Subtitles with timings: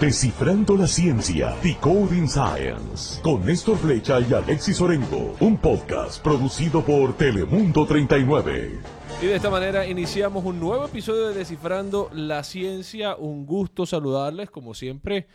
[0.00, 7.18] Descifrando la ciencia, Decoding Science, con Néstor Flecha y Alexis Orengo, un podcast producido por
[7.18, 8.78] Telemundo 39.
[9.20, 13.14] Y de esta manera iniciamos un nuevo episodio de Descifrando la Ciencia.
[13.14, 15.26] Un gusto saludarles, como siempre.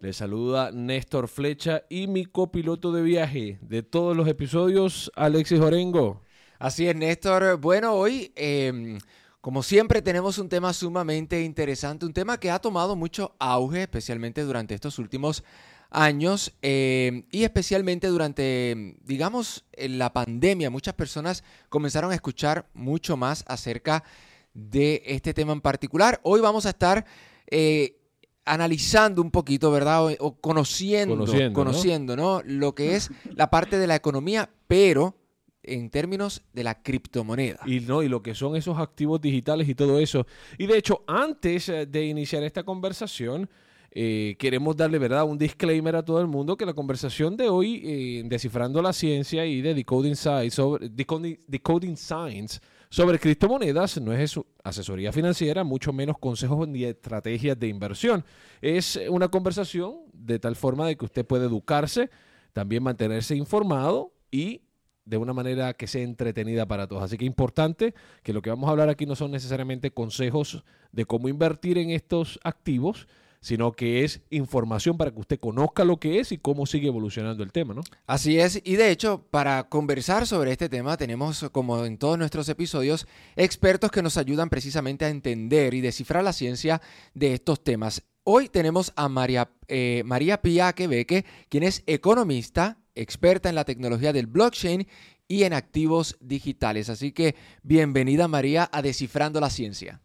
[0.00, 6.20] Les saluda Néstor Flecha y mi copiloto de viaje de todos los episodios, Alexis Orengo.
[6.58, 7.56] Así es, Néstor.
[7.56, 8.98] Bueno, hoy, em,
[9.40, 14.42] como siempre, tenemos un tema sumamente interesante, un tema que ha tomado mucho auge, especialmente
[14.42, 15.42] durante estos últimos
[15.90, 20.70] años em, y especialmente durante, digamos, la pandemia.
[20.70, 24.04] Muchas personas comenzaron a escuchar mucho más acerca
[24.52, 26.20] de este tema en particular.
[26.22, 27.06] Hoy vamos a estar
[27.46, 27.96] eh,
[28.44, 30.16] analizando un poquito, ¿verdad?
[30.18, 32.42] O, conociendo, conociendo, conociendo ¿no?
[32.44, 35.14] Lo que es la parte de la economía, pero
[35.62, 37.60] en términos de la criptomoneda.
[37.66, 40.26] Y no, y lo que son esos activos digitales y todo eso.
[40.58, 43.48] Y de hecho, antes eh, de iniciar esta conversación,
[43.92, 47.82] eh, queremos darle verdad un disclaimer a todo el mundo que la conversación de hoy,
[47.84, 54.38] eh, descifrando la ciencia y de decoding science, sobre, decoding, science sobre criptomonedas, no es
[54.62, 58.24] asesoría financiera, mucho menos consejos ni estrategias de inversión.
[58.60, 62.10] Es una conversación de tal forma de que usted puede educarse,
[62.52, 64.62] también mantenerse informado y
[65.10, 67.02] de una manera que sea entretenida para todos.
[67.02, 71.04] Así que importante que lo que vamos a hablar aquí no son necesariamente consejos de
[71.04, 73.08] cómo invertir en estos activos,
[73.40, 77.42] sino que es información para que usted conozca lo que es y cómo sigue evolucionando
[77.42, 77.80] el tema, ¿no?
[78.06, 82.48] Así es, y de hecho, para conversar sobre este tema tenemos, como en todos nuestros
[82.48, 86.80] episodios, expertos que nos ayudan precisamente a entender y descifrar la ciencia
[87.14, 88.04] de estos temas.
[88.22, 94.12] Hoy tenemos a María, eh, María Pía Quebeque, quien es economista, experta en la tecnología
[94.12, 94.86] del blockchain
[95.28, 96.88] y en activos digitales.
[96.88, 100.00] Así que bienvenida María a Descifrando la Ciencia.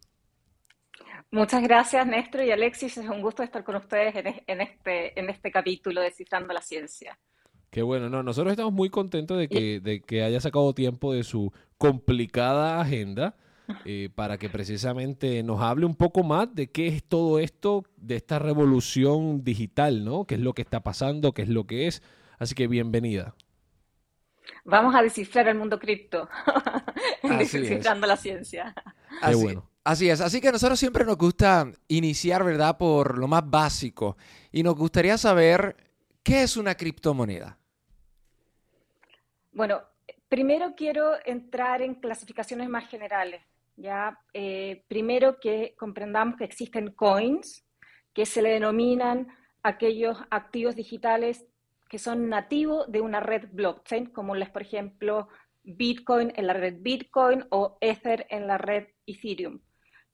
[1.30, 4.14] Muchas gracias Néstor y Alexis, es un gusto estar con ustedes
[4.46, 7.18] en, este, en este capítulo Descifrando la Ciencia.
[7.70, 11.24] Qué bueno, no, nosotros estamos muy contentos de que, de que haya sacado tiempo de
[11.24, 13.36] su complicada agenda
[13.84, 18.16] eh, para que precisamente nos hable un poco más de qué es todo esto, de
[18.16, 20.24] esta revolución digital, ¿no?
[20.24, 21.32] ¿Qué es lo que está pasando?
[21.32, 22.02] ¿Qué es lo que es?
[22.38, 23.34] Así que bienvenida.
[24.64, 26.28] Vamos a descifrar el mundo cripto,
[27.22, 28.74] descifrando la ciencia.
[29.22, 29.70] Así, bueno.
[29.84, 34.16] así es, así que a nosotros siempre nos gusta iniciar, ¿verdad?, por lo más básico.
[34.52, 35.76] Y nos gustaría saber
[36.22, 37.58] qué es una criptomoneda.
[39.52, 39.82] Bueno,
[40.28, 43.42] primero quiero entrar en clasificaciones más generales.
[43.76, 47.64] Ya, eh, primero que comprendamos que existen coins,
[48.12, 49.28] que se le denominan
[49.62, 51.44] aquellos activos digitales
[51.88, 55.28] que son nativos de una red blockchain, como las, por ejemplo,
[55.62, 59.60] Bitcoin en la red Bitcoin o Ether en la red Ethereum.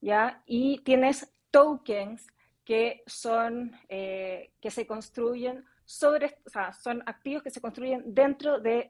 [0.01, 0.43] ¿ya?
[0.45, 2.27] Y tienes tokens
[2.65, 8.59] que son, eh, que se construyen sobre, o sea, son activos que se construyen dentro
[8.59, 8.89] de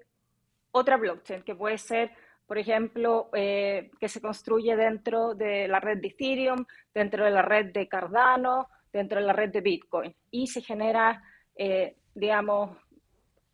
[0.71, 2.11] otra blockchain, que puede ser,
[2.45, 7.41] por ejemplo, eh, que se construye dentro de la red de Ethereum, dentro de la
[7.41, 10.15] red de Cardano, dentro de la red de Bitcoin.
[10.31, 11.23] Y se genera
[11.55, 12.77] eh, digamos,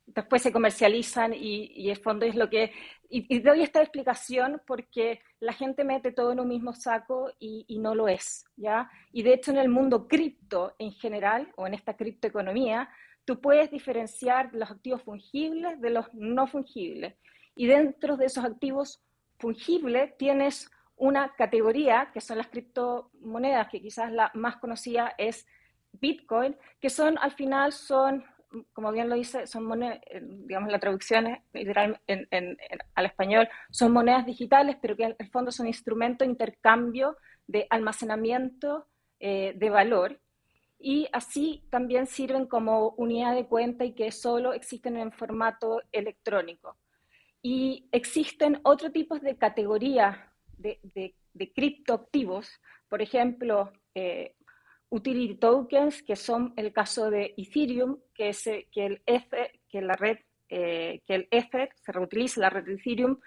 [0.05, 2.71] después se comercializan y, el fondo es lo que...
[3.09, 7.95] Y, doy esta explicación porque la gente mete todo en un mismo saco y, no
[7.95, 8.89] lo es, ¿ya?
[9.11, 12.89] Y de hecho en el mundo cripto en general, o en esta criptoeconomía,
[13.25, 17.15] tú puedes diferenciar los activos fungibles de los no fungibles.
[17.55, 19.01] Y dentro de esos activos
[19.37, 25.47] fungibles tienes una categoría, que son las criptomonedas, que quizás la más conocida es
[25.93, 28.23] Bitcoin, que son al final son
[28.73, 32.57] como bien lo dice, son monedas, digamos, la traducción es literal en,
[32.95, 37.17] al español, son monedas digitales, pero que en el fondo son instrumentos de intercambio
[37.47, 38.87] de almacenamiento
[39.19, 40.19] eh, de valor.
[40.79, 46.77] Y así también sirven como unidad de cuenta y que solo existen en formato electrónico.
[47.41, 50.17] Y existen otros tipos de categorías
[50.57, 50.79] de,
[51.33, 52.49] de, criptoactivos,
[52.89, 54.35] por ejemplo, eh,
[54.89, 59.81] utility tokens, que son el caso de Ethereum, que, es, eh, que, el Ether, que
[59.81, 60.17] la red,
[60.49, 63.19] eh, que el Ether se reutiliza la red de Ethereum,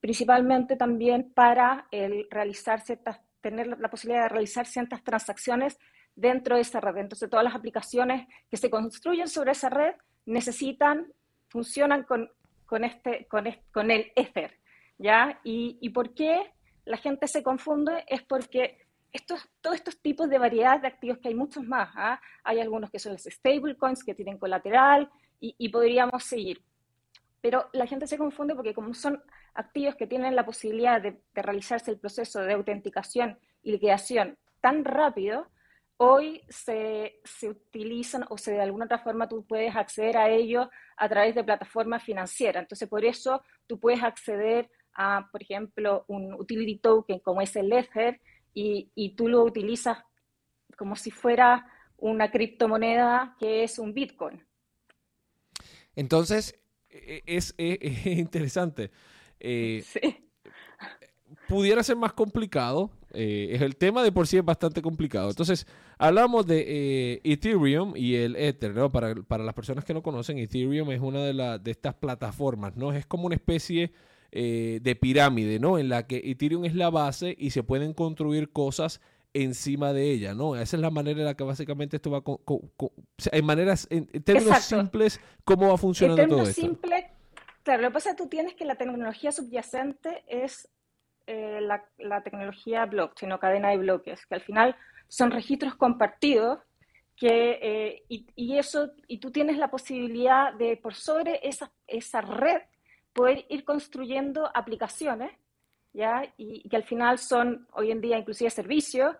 [0.00, 5.78] principalmente también para el realizar ciertas, tener la posibilidad de realizar ciertas transacciones
[6.14, 6.96] dentro de esa red.
[6.96, 9.94] Entonces, todas las aplicaciones que se construyen sobre esa red
[10.26, 11.12] necesitan,
[11.48, 12.30] funcionan con,
[12.66, 14.58] con, este, con, con el Ether,
[14.98, 15.40] ¿ya?
[15.44, 16.52] Y, ¿Y por qué
[16.84, 18.04] la gente se confunde?
[18.08, 18.81] Es porque
[19.12, 22.20] estos, todos estos tipos de variedad de activos, que hay muchos más, ¿ah?
[22.44, 25.10] hay algunos que son los stablecoins, que tienen colateral,
[25.44, 26.62] y, podríamos seguir.
[27.40, 29.20] Pero la gente se confunde porque como son
[29.54, 35.48] activos que tienen la posibilidad de, realizarse el proceso de autenticación y liquidación tan rápido,
[35.96, 40.68] hoy se, se, utilizan o se de alguna otra forma tú puedes acceder a ellos
[40.96, 42.62] a través de plataformas financieras.
[42.62, 47.72] Entonces, por eso tú puedes acceder a, por ejemplo, un utility token como es el
[47.72, 48.20] Ether
[48.54, 49.98] y, y tú lo utilizas
[50.76, 51.66] como si fuera
[51.96, 54.44] una criptomoneda que es un Bitcoin.
[55.94, 56.58] Entonces,
[56.88, 57.54] e, e, es,
[58.06, 58.90] interesante.
[59.38, 60.28] Eh, sí.
[61.48, 62.90] Pudiera ser más complicado.
[63.12, 65.30] Eh, el tema de por sí es bastante complicado.
[65.30, 65.66] Entonces,
[65.98, 68.90] hablamos de eh, Ethereum y el Ether, ¿no?
[68.90, 72.92] Para, las personas que no conocen, Ethereum es una de, de estas plataformas, ¿no?
[72.92, 73.92] Es como una especie
[74.32, 75.78] de pirámide, ¿no?
[75.78, 79.00] En la que Ethereum es la base y se pueden construir cosas
[79.34, 80.56] encima de ella, ¿no?
[80.56, 82.38] Esa es la manera en la que básicamente esto va con,
[83.30, 86.60] en maneras, en, términos simples, ¿cómo va funcionando todo esto?
[86.60, 87.10] Simple,
[87.62, 90.68] claro, lo que pasa es que tú tienes que la tecnología subyacente es
[91.26, 94.76] eh, la, tecnología blockchain o cadena de bloques, que al final
[95.08, 96.58] son registros compartidos
[97.16, 102.62] que, eh, y, eso, y tú tienes la posibilidad de, por sobre esa, esa red,
[103.12, 105.32] poder ir construyendo aplicaciones
[105.92, 106.22] ¿ya?
[106.36, 109.14] Y, que al final son hoy en día inclusive servicios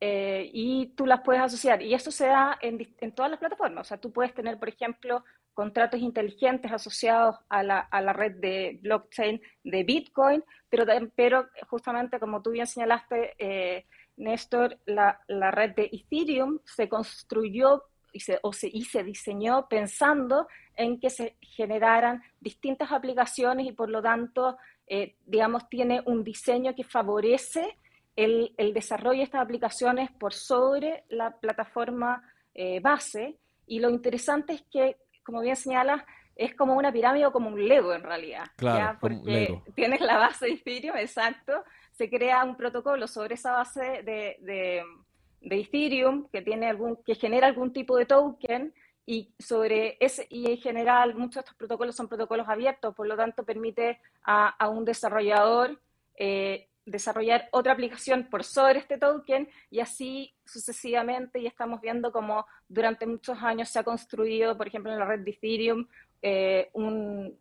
[0.00, 1.82] eh, y tú las puedes asociar.
[1.82, 2.78] Y eso se da en,
[3.14, 3.86] todas las plataformas.
[3.86, 8.32] O sea, tú puedes tener, por ejemplo, contratos inteligentes asociados a la, a la red
[8.36, 10.84] de blockchain de Bitcoin, pero,
[11.14, 17.84] pero justamente como tú bien señalaste, eh, Néstor, la, la, red de Ethereum se construyó
[18.14, 23.72] y se, o se, y se diseñó pensando en que se generaran distintas aplicaciones y
[23.72, 24.56] por lo tanto
[24.86, 27.78] eh, digamos, tiene un diseño que favorece
[28.16, 32.22] el, desarrollo de estas aplicaciones por sobre la plataforma
[32.54, 33.38] eh, base.
[33.66, 36.02] Y lo interesante es que, como bien señalas,
[36.36, 38.44] es como una pirámide o como un Lego en realidad.
[38.56, 44.02] Claro, Porque tienes la base de Ethereum, exacto, se crea un protocolo sobre esa base
[44.02, 44.82] de, de,
[45.44, 48.74] de Ethereum que, tiene algún, que genera algún tipo de token
[49.06, 53.16] y sobre ese, y en general muchos de estos protocolos son protocolos abiertos, por lo
[53.16, 55.78] tanto permite a, un desarrollador
[56.16, 62.46] eh, desarrollar otra aplicación por sobre este token y así sucesivamente y estamos viendo como
[62.68, 65.86] durante muchos años se ha construido, por ejemplo, en la red de Ethereum,
[66.20, 67.38] eh, un,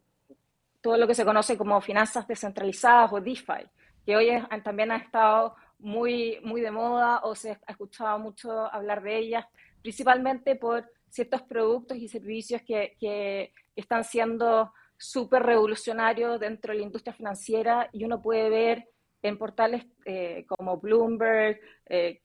[0.81, 3.65] todo lo que se conoce como finanzas descentralizadas o DeFi,
[4.05, 4.29] que hoy
[4.63, 9.45] también ha estado muy, muy de moda o se ha escuchado mucho hablar de ellas,
[9.81, 16.85] principalmente por ciertos productos y servicios que, que están siendo súper revolucionarios dentro de la
[16.85, 18.89] industria financiera y uno puede ver
[19.21, 22.21] en portales eh, como Bloomberg, eh,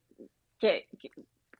[0.58, 0.88] que,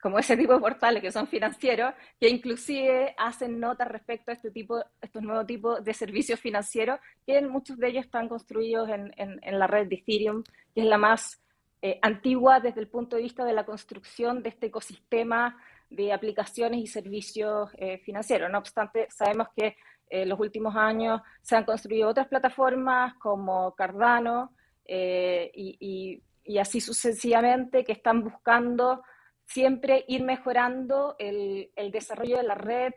[0.01, 4.51] como ese tipo de portales que son financieros, que inclusive hacen notas respecto a este
[4.51, 9.59] tipo, estos nuevos tipos de servicios financieros, que muchos de ellos están construidos en, en,
[9.59, 10.43] la red de Ethereum,
[10.75, 11.41] que es la más
[11.81, 15.57] eh, antigua desde el punto de vista de la construcción de este ecosistema
[15.89, 18.51] de aplicaciones y servicios eh, financieros.
[18.51, 19.77] No obstante, sabemos que
[20.11, 24.55] en eh, los últimos años se han construido otras plataformas como Cardano
[24.85, 26.23] y,
[26.59, 29.03] así sucesivamente que están buscando
[29.45, 32.93] siempre ir mejorando el, desarrollo de la red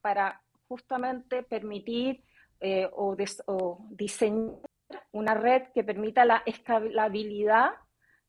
[0.00, 2.24] para justamente permitir
[2.92, 3.16] o,
[3.90, 4.60] diseñar
[5.12, 7.72] una red que permita la escalabilidad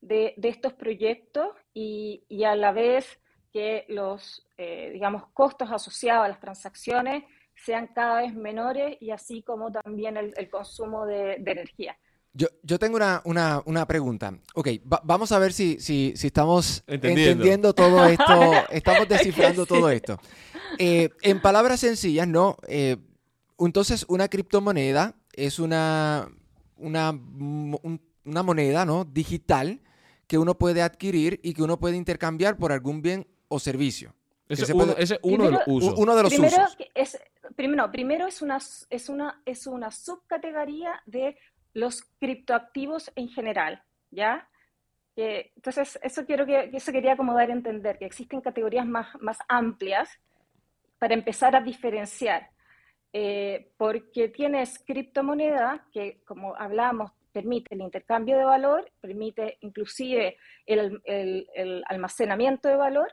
[0.08, 3.20] de, estos proyectos y, y a la vez
[3.52, 7.24] que los, eh, digamos, costos asociados a las transacciones
[7.56, 11.98] sean cada vez menores y así como también el, consumo de, energía.
[12.34, 14.38] Yo, yo, tengo una, una, una pregunta.
[14.56, 17.74] Ok, vamos a ver si, si, si estamos entendiendo.
[17.74, 20.20] todo esto, estamos descifrando todo esto.
[20.78, 22.58] Eh, en palabras sencillas, ¿no?
[22.68, 22.98] Eh,
[23.58, 26.30] entonces, una criptomoneda es una,
[26.76, 27.18] una,
[28.26, 29.06] una moneda, ¿no?
[29.06, 29.80] Digital
[30.28, 34.14] que uno puede adquirir y que uno puede intercambiar por algún bien o servicio.
[34.48, 34.70] Ese, es
[35.24, 35.98] uno, de los usos.
[35.98, 36.78] Uno de los primero, usos.
[36.94, 37.20] Es,
[37.56, 41.38] primero, primero es, una, es, una, es una subcategoría de
[41.74, 44.48] los criptoactivos en general, ¿ya?
[45.18, 49.38] entonces, eso, quiero que, eso quería como dar a entender, que existen categorías más, más
[49.48, 50.10] amplias
[51.00, 52.50] para empezar a diferenciar.
[53.14, 61.02] Eh, porque tienes criptomoneda, que como hablamos, permite el intercambio de valor, permite inclusive el,
[61.04, 63.10] el, el almacenamiento de valor,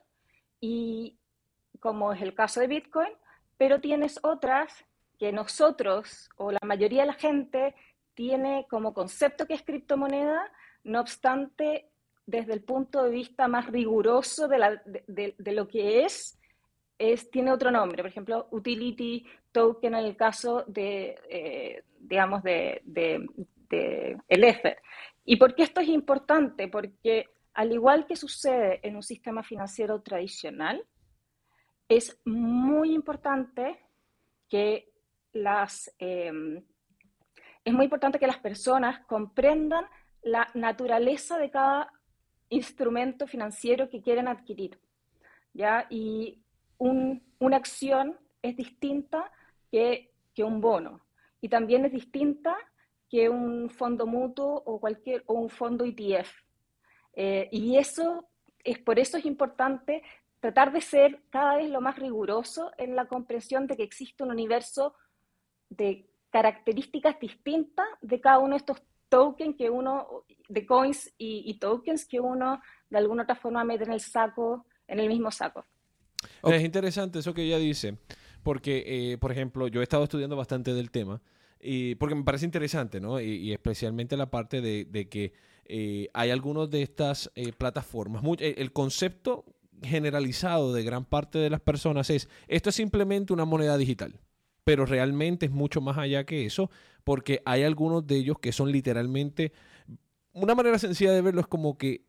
[0.60, 1.18] y
[1.80, 3.12] como es el caso de Bitcoin,
[3.58, 4.84] pero tienes otras
[5.18, 7.74] que nosotros o la mayoría de la gente
[8.14, 10.40] tiene como concepto que es criptomoneda,
[10.84, 11.90] no obstante,
[12.24, 16.38] desde el punto de vista más riguroso de, la, de, de, lo que es,
[16.96, 18.04] es, tiene otro nombre.
[18.04, 22.82] Por ejemplo, utility token en el caso de, eh, digamos, de,
[23.72, 24.78] el Ether.
[25.24, 26.68] ¿Y por qué esto es importante?
[26.68, 30.84] Porque al igual que sucede en un sistema financiero tradicional,
[31.88, 33.78] es muy importante
[34.48, 34.90] que
[35.32, 36.62] las, em,
[37.64, 39.86] es muy importante que las personas comprendan
[40.22, 41.92] la naturaleza de cada
[42.48, 44.78] instrumento financiero que quieren adquirir.
[45.52, 45.86] ¿ya?
[45.90, 46.42] Y
[46.78, 49.30] una acción es distinta
[49.70, 51.00] que, que, un bono
[51.40, 52.56] y también es distinta
[53.12, 56.32] que un fondo mutuo o, cualquier, o un fondo ETF.
[57.12, 58.26] Eh, y eso
[58.64, 60.02] es por eso es importante
[60.40, 64.30] tratar de ser cada vez lo más riguroso en la comprensión de que existe un
[64.30, 64.94] universo
[65.68, 72.06] de características distintas de cada uno de estos tokens que uno, de coins y, tokens
[72.06, 75.66] que uno de alguna otra forma mete en el saco, en el mismo saco.
[76.44, 77.98] Es interesante eso que ella dice,
[78.42, 81.20] porque, eh, por ejemplo, yo he estado estudiando bastante del tema,
[81.62, 83.20] y porque me parece interesante, ¿no?
[83.20, 85.32] Y, especialmente la parte de, que
[85.64, 88.22] eh, hay algunas de estas eh, plataformas.
[88.40, 89.44] el concepto
[89.82, 94.20] generalizado de gran parte de las personas es, esto es simplemente una moneda digital
[94.64, 96.70] pero realmente es mucho más allá que eso,
[97.04, 99.52] porque hay algunos de ellos que son literalmente,
[100.32, 102.04] una manera sencilla de verlo es como que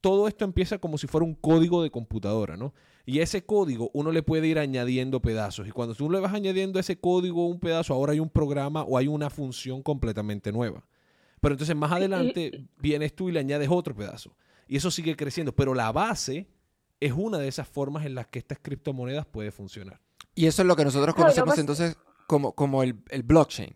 [0.00, 2.72] todo esto empieza como si fuera un código de computadora, ¿no?
[3.08, 5.66] Y ese código uno le puede ir añadiendo pedazos.
[5.66, 8.98] Y cuando tú le vas añadiendo ese código un pedazo, ahora hay un programa o
[8.98, 10.84] hay una función completamente nueva.
[11.40, 14.36] Pero entonces más adelante vienes tú y le añades otro pedazo.
[14.66, 15.56] Y eso sigue creciendo.
[15.56, 16.50] Pero la base
[17.00, 20.02] es una de esas formas en las que estas criptomonedas puede funcionar.
[20.34, 21.96] Y eso es lo que nosotros conocemos entonces
[22.26, 23.72] como, como el, el, blockchain.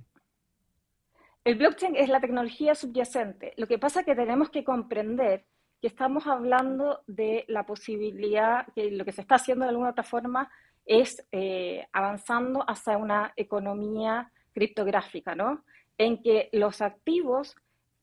[1.44, 3.54] El blockchain es la tecnología subyacente.
[3.56, 5.46] Lo que pasa es que tenemos que comprender
[5.82, 10.04] que estamos hablando de la posibilidad, que lo que se está haciendo de alguna otra
[10.04, 10.48] forma
[10.86, 15.64] es eh, avanzando hacia una economía criptográfica, ¿no?
[15.98, 17.56] En que los activos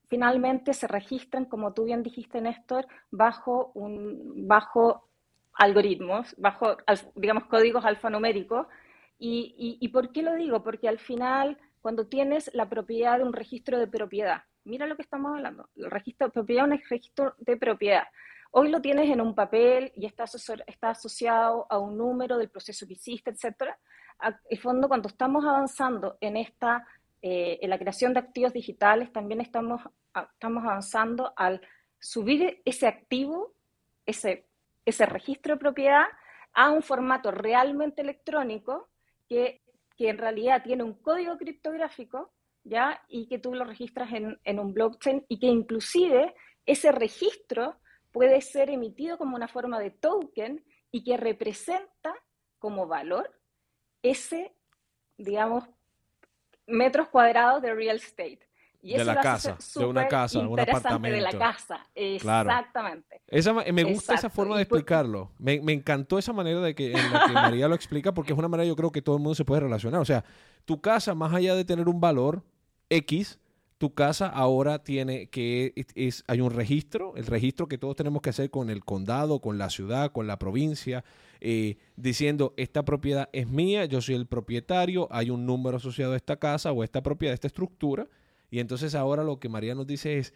[0.10, 5.08] finalmente se registran, como tú bien dijiste, Néstor, bajo, un, bajo
[5.54, 6.76] algoritmos, bajo,
[7.16, 8.68] digamos, códigos alfanuméricos.
[9.18, 10.64] Y, y, por qué lo digo?
[10.64, 15.02] Porque al final, cuando tienes la propiedad de un registro de propiedad, mira lo que
[15.02, 18.04] estamos hablando, el registro de propiedad es un registro de propiedad.
[18.52, 20.26] Hoy lo tienes en un papel y está,
[20.66, 23.76] está asociado a un número del proceso que hiciste, etc.
[24.50, 26.86] En fondo, cuando estamos avanzando en esta,
[27.22, 29.82] eh, en la creación de activos digitales, también estamos,
[30.34, 31.62] estamos avanzando al
[32.00, 33.54] subir ese activo,
[34.06, 34.50] ese
[34.90, 36.06] ese registro de propiedad
[36.54, 38.90] a un formato realmente electrónico
[39.28, 39.62] que,
[39.98, 42.32] en realidad tiene un código criptográfico,
[42.64, 43.02] ¿ya?
[43.08, 46.36] Y que tú lo registras en, en un blockchain y que inclusive
[46.66, 47.80] ese registro
[48.12, 52.14] puede ser emitido como una forma de token y que representa
[52.58, 53.40] como valor
[54.02, 54.54] ese,
[55.18, 55.66] digamos,
[56.66, 58.49] metros cuadrados de real estate
[58.82, 61.16] de la casa, de una casa, de un apartamento.
[61.16, 63.22] De la casa, exactamente.
[63.28, 65.32] Esa, me gusta esa forma de explicarlo.
[65.38, 68.40] Me, me, encantó esa manera de que, en la que María lo explica, porque es
[68.40, 70.02] una manera yo creo que todo el mundo se puede relacionar.
[70.02, 70.24] O sea,
[70.66, 72.44] tu casa, más allá de tener un valor
[72.90, 73.40] X,
[73.80, 78.30] tu casa ahora tiene que es, hay un registro, el registro que todos tenemos que
[78.30, 81.06] hacer con el condado, con la ciudad, con la provincia,
[81.40, 86.18] eh, diciendo esta propiedad es mía, yo soy el propietario, hay un número asociado a
[86.18, 88.08] esta casa o a esta propiedad, a esta estructura,
[88.50, 90.34] y entonces ahora lo que María nos dice es,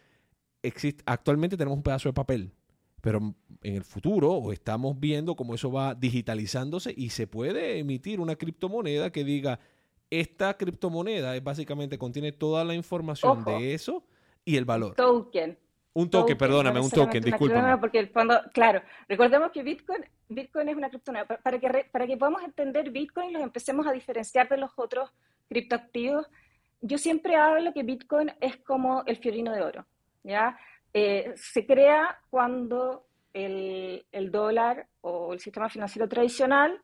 [0.62, 2.52] existe, actualmente tenemos un pedazo de papel,
[3.00, 8.36] pero en el futuro estamos viendo cómo eso va digitalizándose y se puede emitir una
[8.36, 9.60] criptomoneda que diga,
[10.10, 14.04] esta criptomoneda es básicamente contiene toda la información de eso
[14.44, 14.94] y el valor.
[14.94, 15.58] Token.
[15.96, 17.78] Un token, perdóname, un token, disculpa.
[17.78, 21.38] Porque el fondo, claro, recordemos que Bitcoin, Bitcoin es una criptomoneda.
[21.38, 25.12] Para que, para que podamos entender Bitcoin, los empecemos a diferenciar de los otros
[25.48, 26.26] criptoactivos
[26.86, 29.86] yo siempre hablo que Bitcoin es como el fiorino de oro,
[30.22, 30.58] ¿ya?
[30.92, 36.78] Eh, se crea cuando el, el, dólar o el sistema financiero tradicional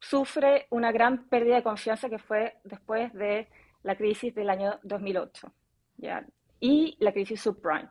[0.00, 3.48] sufre una gran pérdida de confianza que fue después de
[3.84, 5.52] la crisis del año 2008
[5.98, 6.26] ¿ya?
[6.58, 7.88] y la crisis subprime,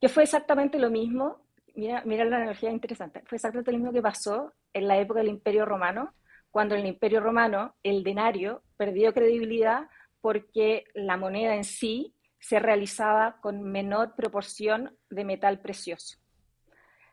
[0.00, 1.42] que fue exactamente lo mismo,
[1.74, 5.30] mira, mira la energía interesante, fue exactamente lo mismo que pasó en la época del
[5.30, 6.14] Imperio Romano,
[6.50, 9.88] cuando en el Imperio Romano el denario perdió credibilidad
[10.20, 16.18] porque la moneda en sí se realizaba con menor proporción de metal precioso.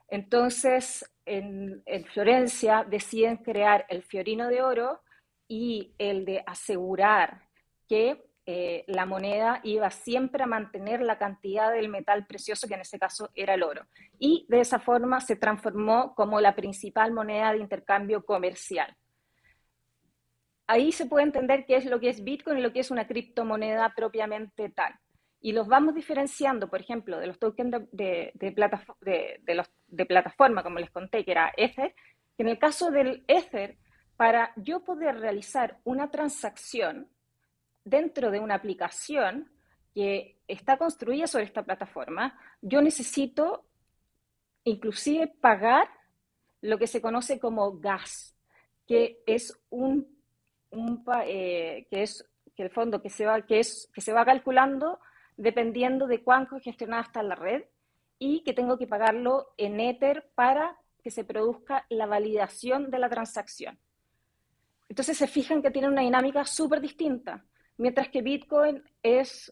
[0.07, 1.83] Entonces, en,
[2.13, 5.01] Florencia deciden crear el fiorino de oro
[5.47, 7.41] y el de asegurar
[7.87, 12.81] que eh, la moneda iba siempre a mantener la cantidad del metal precioso, que en
[12.81, 13.87] ese caso era el oro.
[14.19, 18.95] Y de esa forma se transformó como la principal moneda de intercambio comercial
[20.67, 23.07] ahí se puede entender qué es lo que es Bitcoin y lo que es una
[23.07, 24.93] criptomoneda propiamente tal.
[25.41, 31.23] y los vamos diferenciando, por ejemplo, de los tokens de, de, plataforma, como les conté,
[31.23, 31.93] que era Ether,
[32.39, 33.77] en el caso del Ether,
[34.17, 37.09] para yo poder realizar una transacción
[37.83, 39.51] dentro de una aplicación
[39.93, 43.65] que está construida sobre esta plataforma, yo necesito
[44.63, 45.87] inclusive pagar
[46.61, 48.35] lo que se conoce como gas,
[48.87, 50.14] que es un,
[51.25, 54.99] eh, que es que el fondo que se va que es que se va calculando
[55.37, 57.63] dependiendo de cuánto gestionada está la red
[58.19, 63.09] y que tengo que pagarlo en Ether para que se produzca la validación de la
[63.09, 63.77] transacción.
[64.87, 67.43] Entonces se fijan que tiene una dinámica súper distinta,
[67.77, 69.51] mientras que Bitcoin es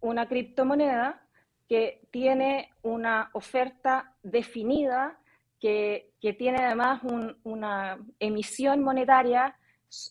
[0.00, 1.22] una criptomoneda
[1.68, 5.18] que tiene una oferta definida,
[5.60, 7.02] que, tiene además
[7.42, 9.57] una emisión monetaria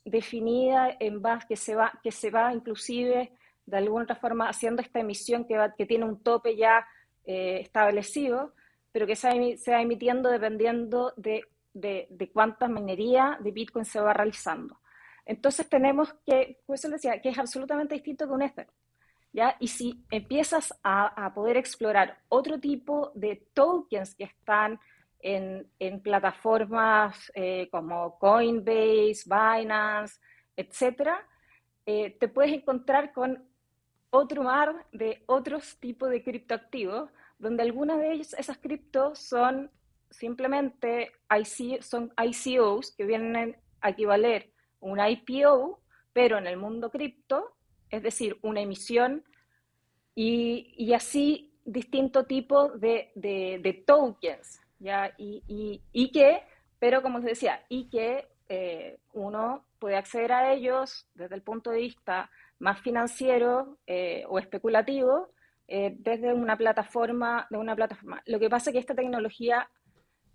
[0.05, 3.31] definida en base que se va, que se va inclusive
[3.65, 6.87] de alguna otra forma haciendo esta emisión que, tiene un tope ya
[7.25, 8.53] eh, establecido,
[8.91, 9.27] pero que se
[9.71, 11.43] va, emitiendo dependiendo de,
[11.73, 14.79] de, de cuánta minería de Bitcoin se va realizando.
[15.25, 18.67] Entonces tenemos que, pues eso decía, que es absolutamente distinto un Ether.
[19.33, 19.57] ¿ya?
[19.59, 24.79] Y si empiezas a, a poder explorar otro tipo de tokens que están
[25.19, 30.19] en, plataformas eh, como Coinbase, Binance,
[30.55, 31.25] etcétera,
[31.85, 33.43] eh, te puedes encontrar con
[34.09, 37.09] otro mar de otros tipos de criptoactivos,
[37.39, 39.69] donde algunas de ellas, esas criptos son
[40.09, 45.81] simplemente IC, son ICOs que vienen a equivaler un IPO,
[46.13, 47.53] pero en el mundo cripto,
[47.89, 49.23] es decir, una emisión
[50.15, 55.13] y, así distinto tipo de tokens, ¿ya?
[55.17, 56.43] Y, y, y, que,
[56.79, 61.71] pero como se decía, y que eh, uno puede acceder a ellos desde el punto
[61.71, 62.29] de vista
[62.59, 65.31] más financiero eh, o especulativo
[65.67, 68.21] eh, desde una plataforma, de una plataforma.
[68.25, 69.69] Lo que pasa es que esta tecnología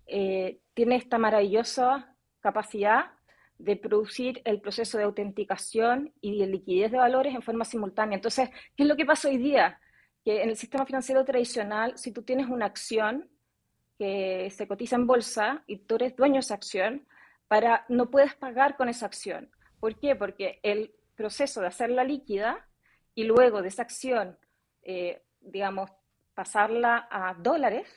[0.05, 3.11] eh, tiene esta maravillosa capacidad
[3.57, 8.15] de producir el proceso de autenticación y de liquidez de valores en forma simultánea.
[8.15, 9.79] Entonces, ¿qué es lo que pasa hoy día?
[10.23, 13.29] Que en el sistema financiero tradicional, si tú tienes una acción
[14.51, 17.05] se cotiza en bolsa y tú eres dueño de esa acción,
[17.47, 19.49] para, no puedes pagar con esa acción.
[19.79, 20.15] ¿Por qué?
[20.15, 22.65] Porque el proceso de hacerla líquida
[23.15, 24.37] y luego de esa acción,
[24.81, 25.91] eh, digamos,
[26.33, 27.87] pasarla a dólares,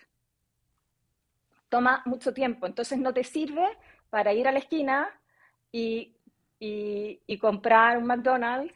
[1.68, 2.66] toma mucho tiempo.
[2.66, 3.66] Entonces no te sirve
[4.10, 5.08] para ir a la esquina
[5.72, 6.12] y,
[7.40, 8.74] comprar un McDonald's,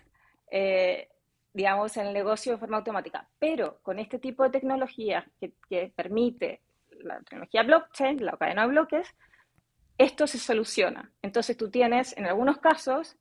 [0.51, 1.09] eh,
[1.53, 3.29] digamos, en el negocio de forma automática.
[3.39, 6.61] Pero con este tipo de tecnología que permite
[7.05, 9.15] la tecnología blockchain, la cadena de bloques,
[9.99, 11.13] esto se soluciona.
[11.23, 13.19] Entonces tú tienes, en algunos casos,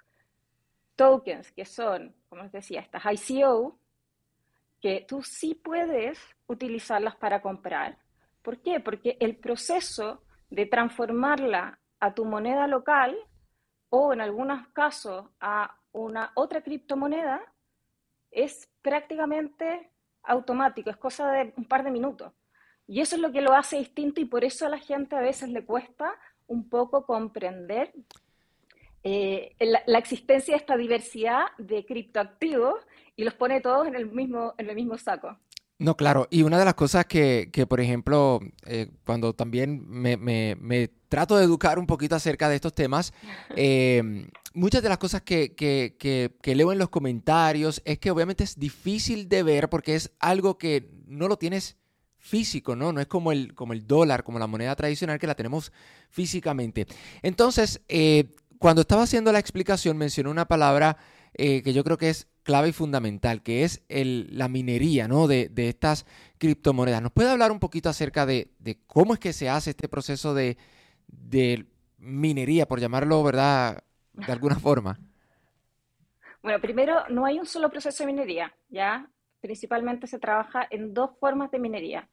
[0.96, 3.80] tokens que son, como les decía, estas ICO,
[4.82, 7.98] que tú sí puedes utilizarlas para comprar.
[8.42, 8.80] ¿Por qué?
[8.80, 13.18] Porque el proceso de transformarla a tu moneda local
[13.90, 17.42] o en algunos casos a una otra criptomoneda
[18.32, 19.92] es prácticamente
[20.24, 22.32] automático, es cosa de un par de minutos.
[22.90, 25.22] Y eso es lo que lo hace distinto y por eso a la gente a
[25.22, 26.12] veces le cuesta
[26.48, 27.94] un poco comprender
[29.04, 32.80] eh, la, existencia de esta diversidad de criptoactivos
[33.16, 35.38] y los pone todos en el mismo, en el mismo saco.
[35.78, 36.28] No, claro.
[36.32, 41.38] Y una de las cosas que, que por ejemplo, eh, cuando también me, me, trato
[41.38, 43.14] de educar un poquito acerca de estos temas,
[43.56, 45.96] eh, muchas de las cosas que, que,
[46.42, 50.58] que, leo en los comentarios es que obviamente es difícil de ver porque es algo
[50.58, 51.78] que no lo tienes
[52.20, 52.94] físico, ¿no?
[52.94, 55.72] No es como el, como el dólar, como la moneda tradicional que la tenemos
[56.10, 56.86] físicamente.
[57.22, 60.98] Entonces, eh, cuando estaba haciendo la explicación mencionó una palabra
[61.34, 65.28] eh, que yo creo que es clave y fundamental, que es la minería ¿no?
[65.28, 66.06] de, estas
[66.38, 67.02] criptomonedas.
[67.02, 68.52] ¿Nos puede hablar un poquito acerca de,
[68.88, 70.58] cómo es que se hace este proceso de,
[71.98, 73.84] minería, por llamarlo, ¿verdad?
[74.14, 75.00] De alguna forma.
[76.42, 79.10] Bueno, primero, no hay un solo proceso de minería, ¿ya?
[79.42, 82.10] Principalmente se trabaja en dos formas de minería.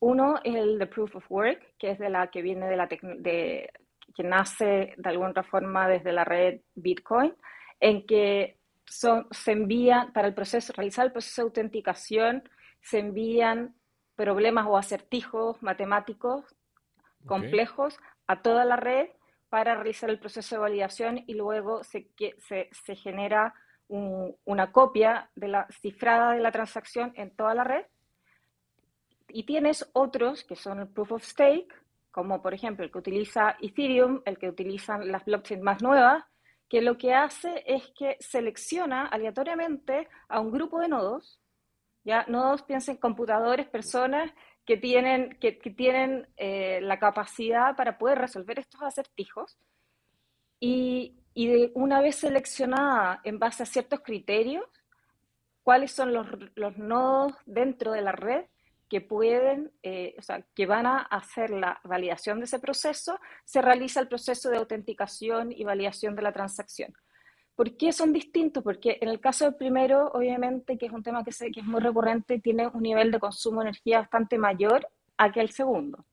[0.00, 2.86] Uno es el de proof of work, que es de la que viene de la
[2.86, 3.70] de,
[4.14, 7.34] que nace de alguna forma desde la red Bitcoin,
[7.78, 12.48] en que son, se envían, para el proceso, realizar el proceso de autenticación,
[12.80, 13.74] se envían
[14.16, 16.44] problemas o acertijos matemáticos
[17.26, 19.08] complejos a toda la red
[19.48, 23.54] para realizar el proceso de validación y luego se, se, se genera
[23.90, 27.84] una copia de la cifrada de la transacción en toda la red.
[29.28, 31.74] Y tienes otros que son el proof of stake,
[32.10, 36.24] como por ejemplo el que utiliza Ethereum, el que utilizan las blockchains más nuevas,
[36.68, 41.40] que lo que hace es que selecciona aleatoriamente a un grupo de nodos
[42.04, 42.24] ¿ya?
[42.28, 44.32] Nodos piensen computadores, personas
[44.64, 49.58] que tienen, que, tienen eh, la capacidad para poder resolver estos acertijos
[50.60, 54.64] y, y de una vez seleccionada en base a ciertos criterios,
[55.62, 58.44] cuáles son los, los nodos dentro de la red
[58.88, 63.62] que pueden, eh, o sea, que van a hacer la validación de ese proceso, se
[63.62, 66.92] realiza el proceso de autenticación y validación de la transacción.
[67.54, 68.64] ¿Por qué son distintos?
[68.64, 71.66] Porque en el caso del primero, obviamente, que es un tema que, sé, que es
[71.66, 74.88] muy recurrente, tiene un nivel de consumo de energía bastante mayor
[75.18, 76.04] a que el segundo.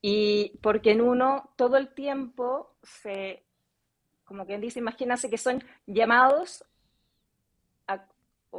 [0.00, 3.43] Y porque en uno todo el tiempo se,
[4.24, 6.64] como quien dice, imagínase que son llamados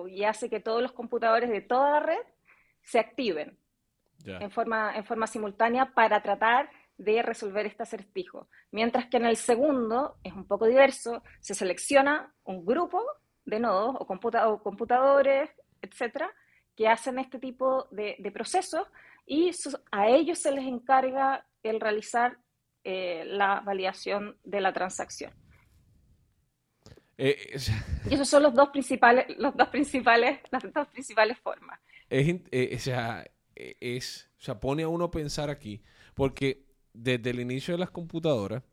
[0.07, 2.21] y hace que todos los computadores de toda la red
[2.83, 3.57] se activen
[4.25, 8.47] en, forma, en forma simultánea para tratar de resolver este acertijo.
[8.71, 13.03] Mientras que en el segundo es un poco diverso, se selecciona un grupo
[13.45, 15.49] de nodos o, computadores,
[15.81, 16.31] etcétera,
[16.75, 18.87] que hacen este tipo de, procesos
[19.25, 19.51] y
[19.91, 22.37] a ellos se les encarga el realizar
[22.83, 25.33] eh, la validación de la transacción.
[27.17, 27.57] Eh,
[28.09, 31.79] y esos son los dos principales, los dos principales, las dos principales formas.
[32.09, 33.25] Es, eh, o, sea,
[33.55, 35.81] eh, es, o sea, pone a uno a pensar aquí,
[36.13, 38.63] porque desde el inicio de las computadoras,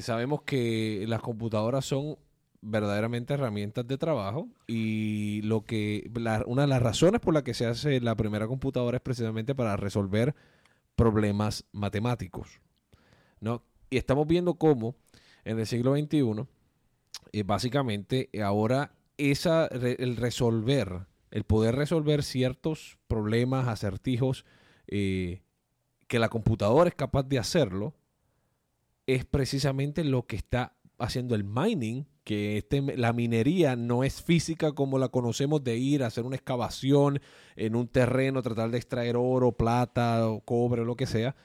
[0.00, 2.16] sabemos que las computadoras son
[2.62, 6.10] verdaderamente herramientas de trabajo y lo que
[6.46, 9.76] una de las razones por las que se hace la primera computadora es precisamente para
[9.76, 10.34] resolver
[10.94, 12.62] problemas matemáticos,
[13.40, 13.62] ¿no?
[13.90, 14.96] Y estamos viendo cómo
[15.44, 16.46] en el siglo XXI
[17.32, 24.44] eh, básicamente eh, ahora el resolver, el poder resolver ciertos problemas, acertijos,
[24.86, 25.42] eh,
[26.06, 27.94] que la computadora es capaz de hacerlo,
[29.06, 34.72] es precisamente lo que está haciendo el mining, que este, la minería no es física
[34.72, 37.20] como la conocemos de ir a hacer una excavación
[37.54, 41.36] en un terreno, tratar de extraer oro, plata, o cobre, lo que sea,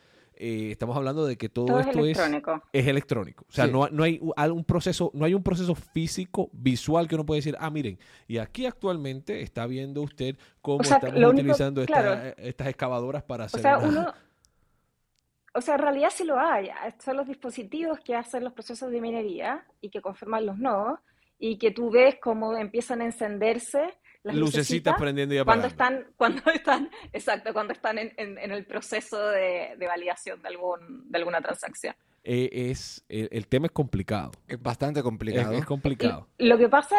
[0.44, 2.64] eh, estamos hablando de que todo, esto es electrónico.
[2.74, 3.46] Es, electrónico.
[3.48, 7.42] O sea, no, hay un proceso, no hay un proceso físico, visual que uno puede
[7.42, 13.46] decir, ah, miren, y aquí actualmente está viendo usted cómo estamos utilizando estas excavadoras para
[13.46, 13.60] hacer.
[13.60, 14.12] O sea, uno,
[15.54, 16.70] o sea, en realidad sí lo hay.
[16.98, 21.00] Son los dispositivos que hacen los procesos de minería y que confirman los nodos
[21.38, 25.74] y que tú ves cómo empiezan a encenderse las lucecitas, prendiendo y apagando.
[25.76, 30.48] Cuando están, cuando están, exacto, cuando están en, en, el proceso de, de, validación de,
[30.48, 31.96] algún, de alguna transacción.
[32.24, 34.32] Eh, es, el, tema es complicado.
[34.48, 35.54] Es bastante complicado.
[35.54, 36.28] Es, complicado.
[36.38, 36.96] lo que pasa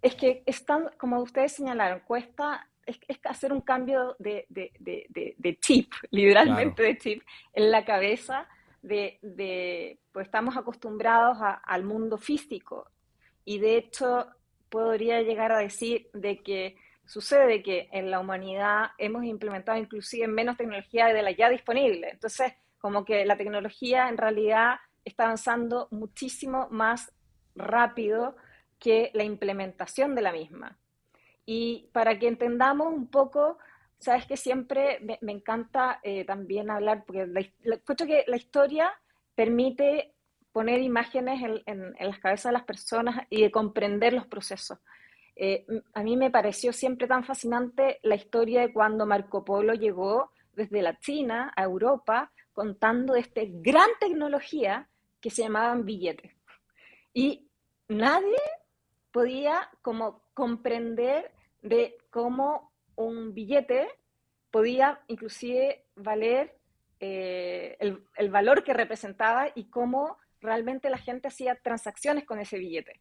[0.00, 5.58] es, que están, como ustedes señalaron, cuesta es, hacer un cambio de, de, de, de
[5.58, 8.48] chip, literalmente de chip, en la cabeza
[8.82, 12.90] de, pues estamos acostumbrados al mundo físico
[13.44, 14.26] y de hecho
[14.72, 20.56] podría llegar a decir de que sucede que en la humanidad hemos implementado inclusive menos
[20.56, 22.08] tecnología de la ya disponible.
[22.10, 27.12] Entonces, como que la tecnología en realidad está avanzando muchísimo más
[27.54, 28.34] rápido
[28.78, 30.78] que la implementación de la misma.
[31.44, 33.58] Y para que entendamos un poco,
[33.98, 37.42] sabes que siempre me, encanta eh, también hablar, porque la,
[37.76, 38.90] que la historia
[39.34, 40.11] permite
[40.52, 44.78] poner imágenes en, las cabezas de las personas y de comprender los procesos.
[45.34, 50.30] Eh, a mí me pareció siempre tan fascinante la historia de cuando Marco Polo llegó
[50.54, 54.88] desde la China a Europa contando de esta gran tecnología
[55.20, 56.32] que se llamaban billetes.
[57.14, 57.48] Y
[57.88, 58.36] nadie
[59.10, 63.88] podía como comprender de cómo un billete
[64.50, 66.58] podía inclusive valer
[67.00, 72.58] eh, el, el, valor que representaba y cómo realmente la gente hacía transacciones con ese
[72.58, 73.00] billete.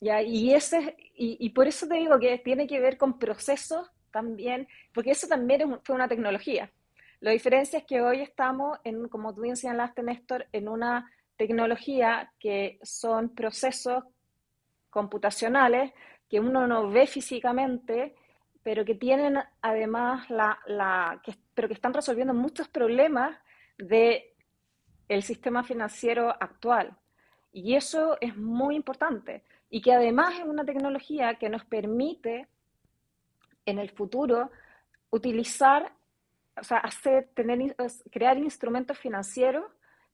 [0.00, 5.10] Y, ese, y, por eso te digo que tiene que ver con procesos también, porque
[5.10, 6.70] eso también fue una tecnología.
[7.20, 12.32] La diferencia es que hoy estamos, en, como tú bien señalaste, Néstor, en una tecnología
[12.38, 14.04] que son procesos
[14.90, 15.92] computacionales
[16.28, 18.14] que uno no ve físicamente,
[18.62, 21.20] pero que tienen además la,
[21.54, 23.38] pero que están resolviendo muchos problemas
[23.78, 24.35] de
[25.08, 26.96] el sistema financiero actual.
[27.52, 29.42] Y eso es muy importante.
[29.70, 32.48] Y que además es una tecnología que nos permite
[33.64, 34.50] en el futuro
[35.10, 35.92] utilizar,
[36.56, 37.74] o sea, hacer, tener,
[38.10, 39.64] crear instrumentos financieros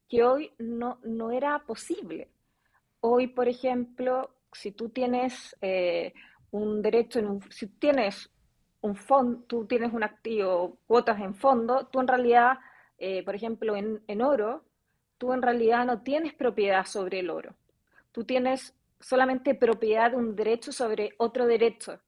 [0.09, 2.29] que hoy no, no era posible.
[3.01, 6.13] Hoy, por ejemplo, si tú tienes eh,
[6.51, 8.29] un derecho, en un, si tienes
[8.81, 12.59] un fondo, tú tienes un activo, cuotas en fondo, tú en realidad,
[12.97, 14.63] eh, por ejemplo, en, en oro,
[15.23, 17.55] tú en realidad no tienes propiedad sobre el oro.
[18.11, 22.01] Tú tienes solamente propiedad de un derecho sobre otro derecho.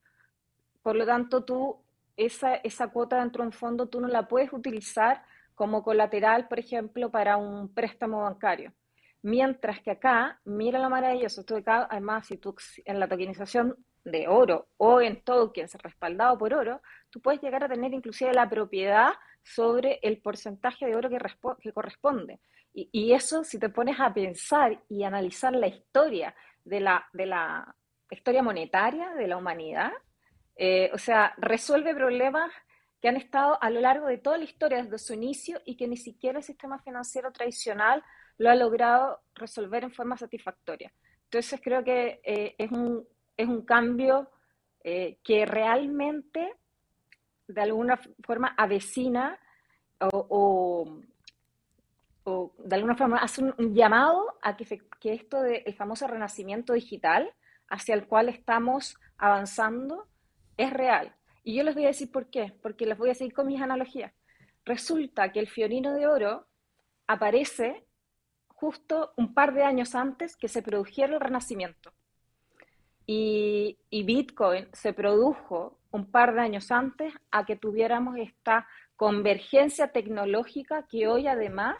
[0.81, 1.77] Por lo tanto, tú
[2.17, 5.23] esa, esa cuota dentro de un fondo tú no la puedes utilizar
[5.55, 8.73] como colateral, por ejemplo, para un préstamo bancario.
[9.21, 14.27] Mientras que acá, mira lo maravilloso, de acá, además, si tú en la tokenización de
[14.27, 19.13] oro o en tokens respaldado por oro, tú puedes llegar a tener inclusive la propiedad
[19.45, 22.39] sobre el porcentaje de oro que, corresponde.
[22.73, 27.27] Y, y, eso, si te pones a pensar y analizar la historia de la, de
[27.27, 27.75] la
[28.09, 29.91] historia monetaria de la humanidad,
[30.55, 32.51] eh, o sea, resuelve problemas
[33.01, 35.87] que han estado a lo largo de toda la historia desde su inicio y que
[35.87, 38.03] ni siquiera el sistema financiero tradicional
[38.37, 40.91] lo ha logrado resolver en forma satisfactoria.
[41.25, 44.31] Entonces creo que eh, es, un, es, un, cambio
[44.83, 46.51] eh, que realmente
[47.47, 49.39] de alguna forma avecina
[49.99, 50.87] o,
[52.25, 54.65] o, de alguna forma hace un, llamado a que,
[54.99, 57.31] que esto del famoso renacimiento digital
[57.69, 60.07] hacia el cual estamos avanzando
[60.57, 61.15] es real.
[61.43, 63.61] Y yo les voy a decir por qué, porque les voy a seguir con mis
[63.61, 64.13] analogías.
[64.65, 66.47] Resulta que el fiorino de oro
[67.07, 67.85] aparece
[68.47, 71.93] justo un par de años antes que se produjera el renacimiento.
[73.05, 79.91] Y, y, Bitcoin se produjo un par de años antes a que tuviéramos esta convergencia
[79.91, 81.77] tecnológica que hoy además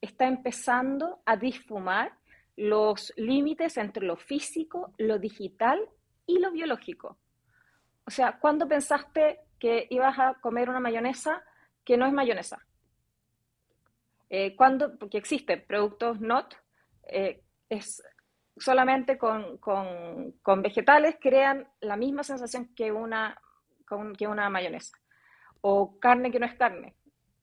[0.00, 2.12] está empezando a difumar
[2.56, 5.78] los límites entre lo físico, lo digital
[6.26, 7.18] y lo biológico.
[8.04, 11.42] O sea, ¿cuándo pensaste que ibas a comer una mayonesa
[11.84, 12.64] que no es mayonesa?
[14.30, 14.98] Eh, ¿Cuándo?
[14.98, 16.54] Porque existen productos NOT,
[17.04, 18.02] eh, es
[18.58, 19.60] solamente con,
[20.62, 23.40] vegetales crean la misma sensación que una,
[24.16, 24.96] que una mayonesa.
[25.60, 26.94] O carne que no es carne.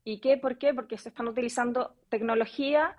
[0.03, 0.38] ¿Y qué?
[0.38, 0.73] ¿Por qué?
[0.73, 2.95] Porque se están utilizando tecnología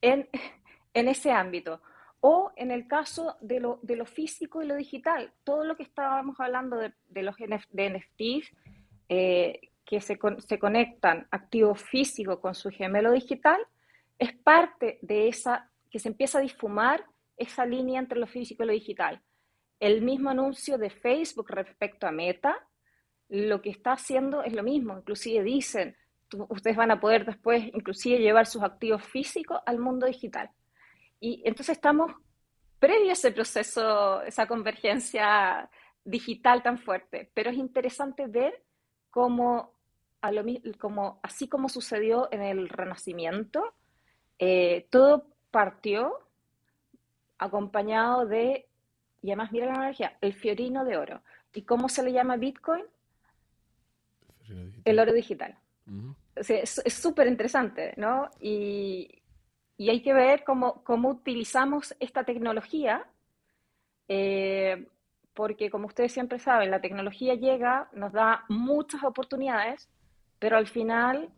[0.00, 0.28] en,
[0.94, 1.80] en ese ámbito
[2.26, 5.82] o en el caso de lo, de lo físico y lo digital, todo lo que
[5.82, 8.50] estábamos hablando de, de los de NFTs,
[9.10, 13.60] eh, que se, se, conectan activo físico con su gemelo digital,
[14.18, 17.04] es parte de esa, que se empieza a difumar
[17.36, 19.20] esa línea entre lo físico y lo digital.
[19.78, 22.56] El mismo anuncio de Facebook respecto a Meta,
[23.28, 25.96] lo que está haciendo es lo mismo, inclusive dicen,
[26.48, 30.50] ustedes van a poder después inclusive llevar sus activos físicos al mundo digital.
[31.20, 32.12] Y entonces estamos
[32.78, 35.70] previo a ese proceso, esa convergencia
[36.04, 38.62] digital tan fuerte, pero es interesante ver
[39.10, 39.72] cómo,
[40.20, 40.44] a lo,
[40.78, 43.74] como, así como sucedió en el Renacimiento,
[44.38, 46.18] eh, todo partió
[47.38, 48.68] acompañado de,
[49.22, 51.22] y además mira la energía, el fiorino de oro.
[51.54, 52.84] ¿Y cómo se le llama Bitcoin?
[54.84, 55.56] El oro digital.
[56.36, 58.30] es súper interesante, ¿no?
[58.40, 59.22] Y,
[59.76, 63.06] y hay que ver cómo, cómo utilizamos esta tecnología,
[64.08, 64.86] eh,
[65.34, 69.88] porque como ustedes siempre saben, la tecnología llega, nos da muchas oportunidades,
[70.38, 71.30] pero al final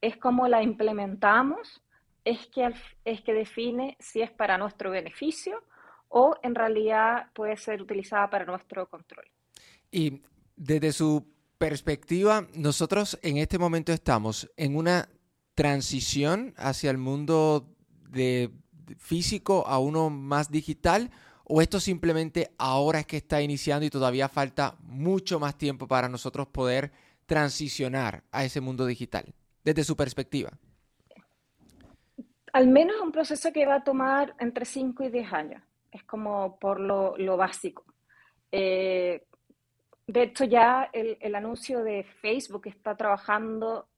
[0.00, 1.82] es como la implementamos,
[2.24, 2.74] es que,
[3.04, 5.62] es que define si es para nuestro beneficio
[6.08, 9.26] o en realidad puede ser utilizada para nuestro control.
[9.92, 10.22] Y
[10.56, 11.24] desde su
[11.58, 15.08] perspectiva, nosotros en este momento estamos en una
[15.54, 17.74] transición hacia el mundo
[18.10, 18.50] de
[18.98, 21.10] físico a uno más digital?
[21.44, 26.08] ¿O esto simplemente ahora es que está iniciando y todavía falta mucho más tiempo para
[26.08, 26.92] nosotros poder
[27.26, 29.32] transicionar a ese mundo digital,
[29.64, 30.50] desde su perspectiva?
[32.52, 35.62] Al menos un proceso que va a tomar entre 5 y 10 años.
[35.92, 37.84] Es como por lo, básico.
[38.50, 39.25] Eh,
[40.06, 43.88] de hecho, ya el, anuncio de Facebook está trabajando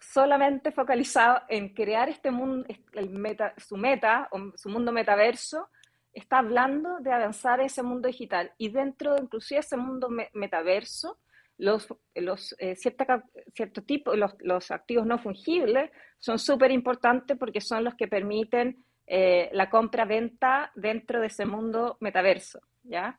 [0.00, 5.68] solamente focalizado en crear este mundo, el meta, su meta, su mundo metaverso,
[6.12, 8.52] está hablando de avanzar ese mundo digital.
[8.56, 11.18] Y dentro de inclusive ese mundo metaverso,
[11.58, 17.84] los, los eh, cierto tipo, los, los, activos no fungibles son súper importantes porque son
[17.84, 23.18] los que permiten eh, la compra-venta dentro de ese mundo metaverso, ¿ya?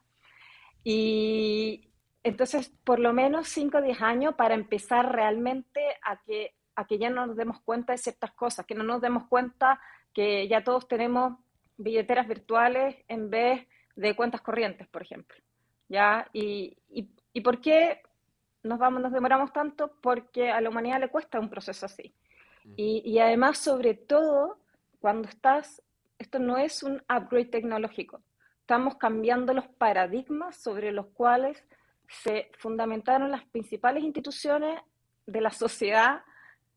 [0.83, 1.89] Y
[2.23, 6.97] entonces, por lo menos 5 o 10 años para empezar realmente a que a que
[6.97, 9.81] ya no nos demos cuenta de ciertas cosas, que no nos demos cuenta
[10.13, 11.37] que ya todos tenemos
[11.75, 15.37] billeteras virtuales en vez de cuentas corrientes, por ejemplo.
[15.89, 16.29] ¿Ya?
[16.31, 18.01] ¿Y, y, por qué
[18.63, 19.91] nos, vamos, nos demoramos tanto?
[20.01, 22.13] Porque a la humanidad le cuesta un proceso así.
[22.77, 24.59] Y, y además, sobre todo,
[25.01, 25.81] cuando estás,
[26.17, 28.21] esto no es un upgrade tecnológico,
[28.69, 31.65] estamos cambiando los paradigmas sobre los cuales
[32.07, 34.79] se fundamentaron las principales instituciones
[35.25, 36.21] de la sociedad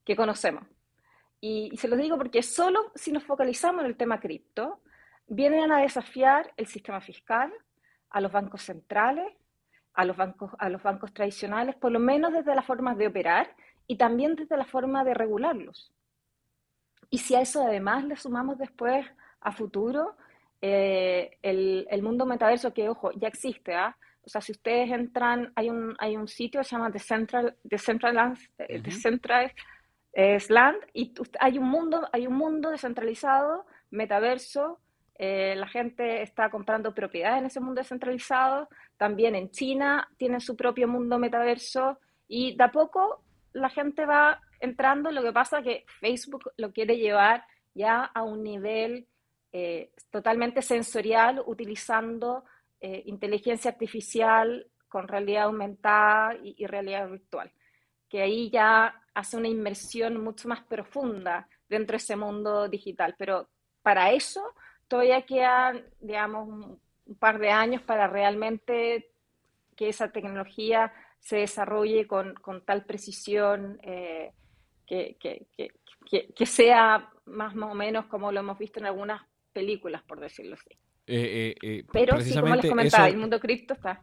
[0.03, 0.65] que conocemos.
[1.39, 4.81] Y, se los digo porque solo si nos focalizamos en el tema cripto,
[5.27, 7.53] vienen a desafiar el sistema fiscal,
[8.09, 9.31] a los bancos centrales,
[9.93, 13.55] a los bancos, a los bancos tradicionales, por lo menos desde las formas de operar
[13.87, 15.93] y también desde la forma de regularlos.
[17.11, 19.05] Y si a eso además le sumamos después
[19.43, 20.17] a futuro
[20.65, 23.97] eh, el, mundo metaverso, que ojo, ya existe, ¿ah?
[24.25, 28.39] O sea, si ustedes entran, hay un, hay un sitio que se llama Decentral, Decentral,
[28.55, 29.53] Decentral
[30.49, 34.79] Land y hay un mundo, hay un mundo descentralizado, metaverso,
[35.17, 40.55] eh, la gente está comprando propiedades en ese mundo descentralizado, también en China tienen su
[40.55, 41.99] propio mundo metaverso
[42.29, 46.73] y de a poco la gente va entrando, lo que pasa es que Facebook lo
[46.73, 47.45] quiere llevar
[47.75, 49.09] ya a un nivel
[49.53, 52.45] eh, totalmente sensorial utilizando
[52.81, 57.53] eh, inteligencia artificial con realidad aumentada y, realidad virtual,
[58.09, 63.15] que ahí ya hace una inmersión mucho más profunda dentro de ese mundo digital.
[63.19, 63.49] Pero
[63.83, 64.43] para eso
[64.89, 66.81] todavía quedan, digamos, un,
[67.19, 69.11] par de años para realmente
[69.77, 72.35] que esa tecnología se desarrolle con,
[72.65, 74.33] tal precisión eh,
[74.87, 80.55] que, que, sea más o menos como lo hemos visto en algunas películas, por decirlo
[80.55, 80.71] así.
[81.07, 84.03] Eh, eh, eh, Pero sí, como les comentaba, el mundo cripto está...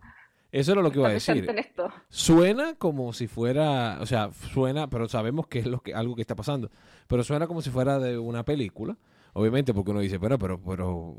[0.51, 1.47] Eso era lo que iba a decir.
[2.09, 6.21] Suena como si fuera, o sea, suena, pero sabemos que es lo que, algo que
[6.21, 6.71] está pasando.
[7.07, 8.97] Pero suena como si fuera de una película.
[9.33, 11.15] Obviamente, porque uno dice, pero, pero, pero,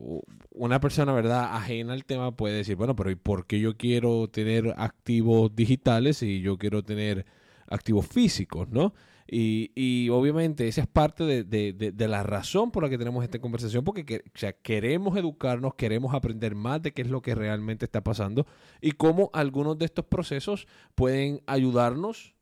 [0.50, 4.28] una persona, ¿verdad?, ajena al tema puede decir, bueno, pero ¿y por qué yo quiero
[4.28, 7.24] tener activos digitales y yo quiero tener
[7.68, 8.94] activos físicos, ¿no?
[9.32, 13.38] Y, obviamente esa es parte de, de, de, la razón por la que tenemos esta
[13.38, 14.24] conversación, porque
[14.62, 18.44] queremos educarnos, queremos aprender más de qué es lo que realmente está pasando
[18.80, 20.66] y cómo algunos de estos procesos
[20.96, 22.34] pueden ayudarnos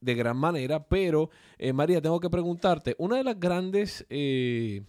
[0.00, 0.86] de gran manera.
[0.86, 4.06] Pero, eh, María, tengo que preguntarte, una de las grandes...
[4.08, 4.82] Eh,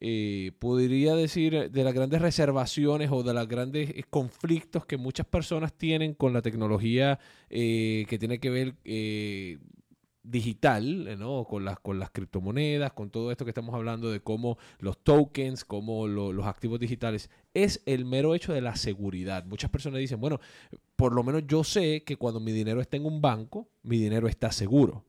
[0.00, 5.72] eh, podría decir, de las grandes reservaciones o de los grandes conflictos que muchas personas
[5.72, 7.18] tienen con la tecnología
[7.48, 8.74] que tiene que ver
[10.30, 11.44] digital, ¿no?
[11.44, 15.64] Con las, con las criptomonedas, con todo esto que estamos hablando de cómo los tokens,
[15.64, 19.44] cómo los activos digitales, es el mero hecho de la seguridad.
[19.44, 20.40] Muchas personas dicen, bueno,
[20.96, 24.28] por lo menos yo sé que cuando mi dinero está en un banco, mi dinero
[24.28, 25.04] está seguro.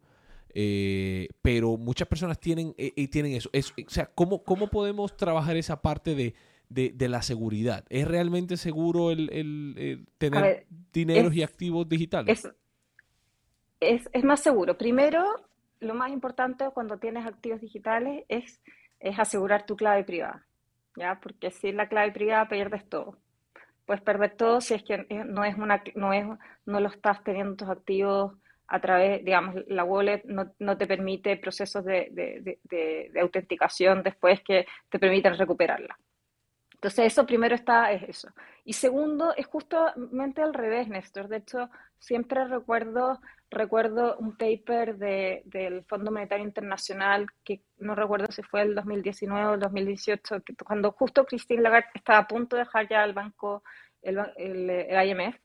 [0.52, 3.50] Eh, pero muchas personas tienen, eh, tienen eso.
[3.54, 6.34] o sea, ¿cómo, ¿cómo podemos trabajar esa parte de,
[6.70, 7.86] de, la seguridad?
[7.90, 12.46] ¿Es realmente seguro el, tener dineros y activos digitales?
[12.46, 12.52] es,
[13.80, 14.78] es, más seguro.
[14.78, 15.24] Primero,
[15.80, 18.62] lo más importante cuando tienes activos digitales es,
[19.18, 20.46] asegurar tu clave privada,
[20.96, 21.20] ¿ya?
[21.22, 23.18] Porque sin la clave privada pierdes todo.
[23.86, 26.26] Puedes perder todo si es que eh, no es una no es
[26.66, 28.34] no lo estás teniendo tus activos
[28.68, 34.04] a través, digamos, la wallet no, no te permite procesos de, de, de, de, autenticación
[34.04, 35.98] después que te permitan recuperarla.
[36.80, 38.30] Entonces, eso primero está, es eso.
[38.64, 41.28] Y segundo, es justamente al revés, Néstor.
[41.28, 43.20] De hecho, siempre recuerdo,
[43.52, 49.46] recuerdo un paper de, del Fondo Monetario Internacional, que no recuerdo si fue el 2019
[49.46, 53.12] o el 2018, que cuando justo Christine Lagarde estaba a punto de dejar ya el
[53.12, 53.62] banco,
[54.02, 55.36] el, el, IMF,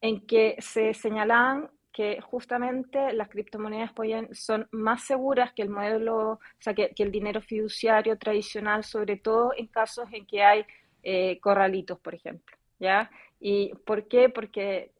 [0.00, 3.90] en que se señalaban que justamente las criptomonedas
[4.32, 9.54] son más seguras que el modelo, o sea, que, el dinero fiduciario tradicional, sobre todo
[9.56, 10.66] en casos en que hay
[11.02, 13.10] eh, corralitos, por ejemplo, ¿ya?
[13.40, 14.28] ¿Y por qué?
[14.28, 14.92] Porque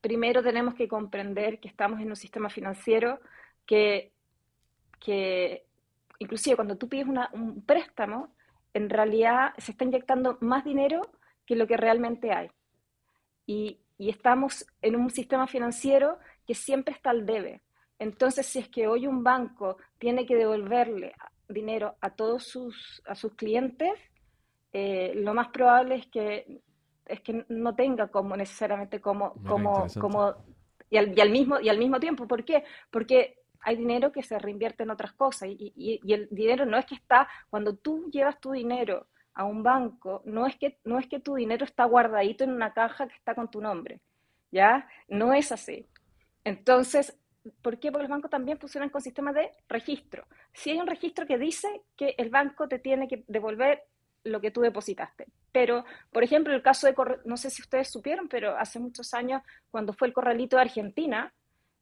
[0.00, 3.18] primero tenemos que comprender que estamos en un sistema financiero
[3.66, 4.12] que,
[5.00, 5.64] que
[6.20, 8.32] inclusive cuando tú pides un préstamo,
[8.72, 11.10] en realidad se está inyectando más dinero
[11.44, 12.52] que lo que realmente hay.
[13.46, 17.62] Y, y estamos en un sistema financiero que siempre está al debe.
[17.98, 21.14] Entonces, si es que hoy un banco tiene que devolverle
[21.48, 23.92] dinero a todos sus, a sus clientes,
[24.72, 26.60] eh, lo más probable es que,
[27.06, 30.34] es que no tenga como necesariamente como, como, como
[30.90, 32.26] y, al, y, al, mismo, y al mismo tiempo.
[32.26, 32.64] ¿Por qué?
[32.90, 36.76] Porque hay dinero que se reinvierte en otras cosas y, y, y, el dinero no
[36.76, 40.98] es que está, cuando tú llevas tu dinero a un banco, no es, que, no
[40.98, 44.00] es que tu dinero está guardadito en una caja que está con tu nombre,
[44.50, 44.88] ¿ya?
[45.08, 45.86] No es así.
[46.46, 47.12] Entonces,
[47.60, 47.90] ¿por qué?
[47.90, 50.24] Porque los bancos también funcionan con sistemas de registro.
[50.52, 53.82] Si hay un registro que dice que el banco te tiene que devolver
[54.22, 55.26] lo que tú depositaste.
[55.50, 56.94] Pero, por ejemplo, el caso de,
[57.24, 59.42] no sé si ustedes supieron, pero hace muchos años,
[59.72, 61.34] cuando fue el corralito de Argentina,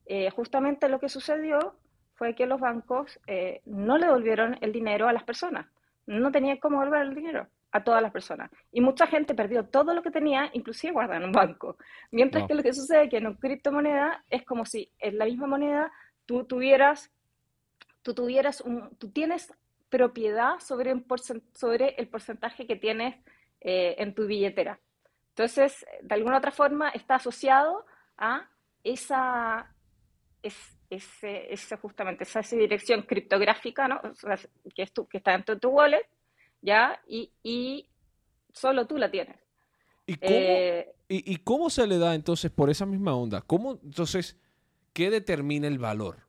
[0.06, 1.76] eh, justamente lo que sucedió
[2.14, 5.66] fue que los bancos eh, no le devolvieron el dinero a las personas.
[6.06, 8.52] No tenían cómo devolver el dinero a todas las personas.
[8.70, 11.76] Y mucha gente perdió todo lo que tenía, inclusive guardado en un banco.
[12.12, 15.24] Mientras que lo que sucede es que en una criptomoneda es como si en la
[15.24, 15.92] misma moneda
[16.24, 17.10] tú tuvieras,
[18.02, 19.52] tú tuvieras un, tú tienes
[19.88, 20.94] propiedad sobre,
[21.52, 23.16] sobre el porcentaje que tienes
[23.60, 24.78] eh, en tu billetera.
[25.30, 27.84] Entonces, de alguna otra forma está asociado
[28.16, 28.48] a
[28.84, 29.68] esa,
[30.42, 30.56] es,
[30.90, 34.00] ese, justamente esa, dirección criptográfica, ¿no?
[34.76, 36.06] que, es tu, que está dentro de tu wallet,
[36.64, 37.00] ¿ya?
[37.06, 37.86] Y, y
[38.52, 39.36] solo tú la tienes.
[40.06, 43.42] ¿Y cómo, eh, y, cómo, se le da entonces por esa misma onda?
[43.42, 44.36] ¿Cómo entonces,
[44.92, 46.24] qué determina el valor?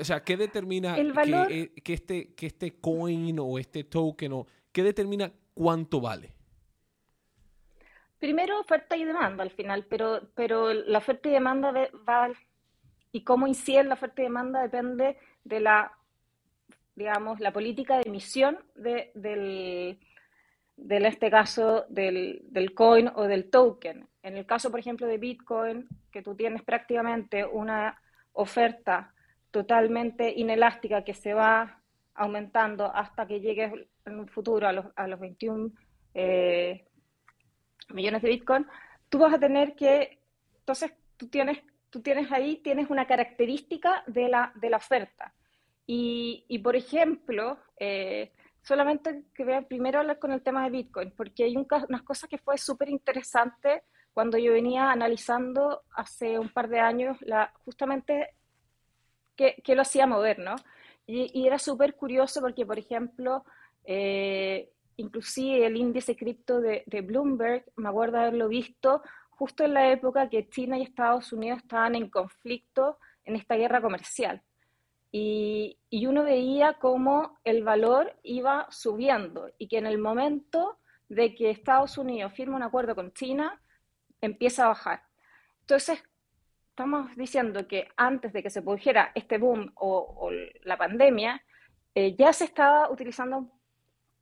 [0.00, 4.82] o sea, ¿qué determina que, que, este, que este coin o este token o qué
[4.82, 6.32] determina cuánto vale?
[8.18, 11.72] Primero oferta y demanda al final, pero, pero la oferta y demanda
[12.08, 12.30] va
[13.12, 15.95] y cómo incide la oferta y demanda depende de la,
[16.96, 19.98] digamos, la política de emisión de, del,
[21.04, 24.08] este caso, del, del coin o del token.
[24.22, 28.00] En el caso, por ejemplo, de Bitcoin, que tú tienes prácticamente una
[28.32, 29.14] oferta
[29.50, 31.80] totalmente inelástica que se va
[32.14, 33.72] aumentando hasta que llegues
[34.06, 35.70] en un futuro a los, a los 21
[36.14, 36.86] eh,
[37.90, 38.66] millones de Bitcoin,
[39.08, 40.18] tú vas a tener que,
[40.60, 41.58] entonces tú tienes,
[41.90, 45.34] tú tienes ahí, tienes una característica de la, de la oferta.
[45.86, 48.32] Y, y por ejemplo, eh,
[48.62, 52.38] solamente que primero hablar con el tema de Bitcoin, porque hay un, unas cosas que
[52.38, 53.82] fue súper interesante
[54.12, 58.30] cuando yo venía analizando hace un par de años la, justamente
[59.36, 60.56] qué, qué lo hacía mover, ¿no?
[61.06, 63.44] Y, y era súper curioso porque, por ejemplo,
[63.84, 70.28] eh, inclusive el índice cripto de, Bloomberg, me acuerdo haberlo visto justo en la época
[70.28, 74.42] que China y Estados Unidos estaban en conflicto en esta guerra comercial.
[75.18, 81.48] Y, uno veía cómo el valor iba subiendo y que en el momento de que
[81.50, 83.58] Estados Unidos firma un acuerdo con China,
[84.20, 85.02] empieza a bajar.
[85.62, 86.02] Entonces,
[86.68, 90.30] estamos diciendo que antes de que se produjera este boom o,
[90.64, 91.42] la pandemia,
[91.94, 93.50] eh, ya se estaba utilizando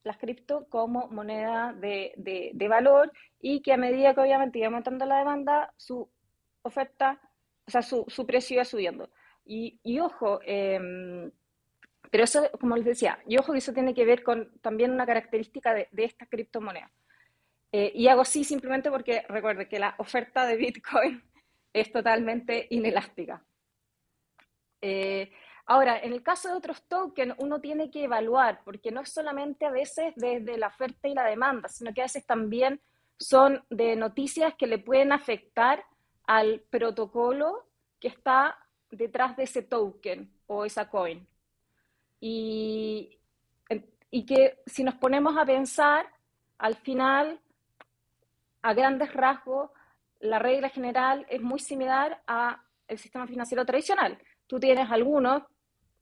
[0.04, 2.12] las cripto como moneda de,
[2.54, 6.08] de, valor y que a medida que obviamente iba aumentando la demanda, su
[6.62, 7.20] oferta,
[7.66, 9.10] o sea, su, su precio iba subiendo.
[9.44, 11.30] Y, y ojo, em,
[12.10, 15.06] pero eso, como les decía, y ojo que eso tiene que ver con también una
[15.06, 16.90] característica de, de esta criptomoneda.
[17.72, 21.22] Eh, y hago así simplemente porque recuerde que la oferta de Bitcoin
[21.72, 23.44] es totalmente inelástica.
[24.80, 25.30] Eh,
[25.66, 29.64] Ahora, en el caso de otros tokens, uno tiene que evaluar, porque no es solamente
[29.64, 32.80] a veces desde la oferta y la demanda, sino que a veces también
[33.18, 35.84] son de noticias que le pueden afectar
[36.26, 37.66] al protocolo
[37.98, 38.58] que está
[38.96, 41.26] detrás de ese token o esa coin.
[42.20, 43.18] Y,
[44.10, 46.06] y que si nos ponemos a pensar,
[46.58, 47.40] al final,
[48.62, 49.70] a grandes rasgos,
[50.20, 52.58] la regla general es muy similar al
[52.96, 54.18] sistema financiero tradicional.
[54.46, 55.42] Tú tienes algunos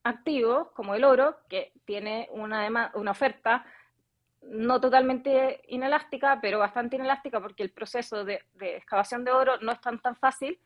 [0.05, 3.65] activos, como el oro, que tiene una, una oferta
[4.43, 9.81] no totalmente inelástica, pero bastante inelástica porque el proceso de, excavación de oro no es
[9.81, 10.59] tan, tan fácil.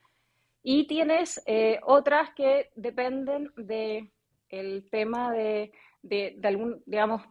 [0.68, 4.10] Y tienes eh, otras que dependen del
[4.48, 5.70] el tema de,
[6.02, 7.22] de, algún, digamos,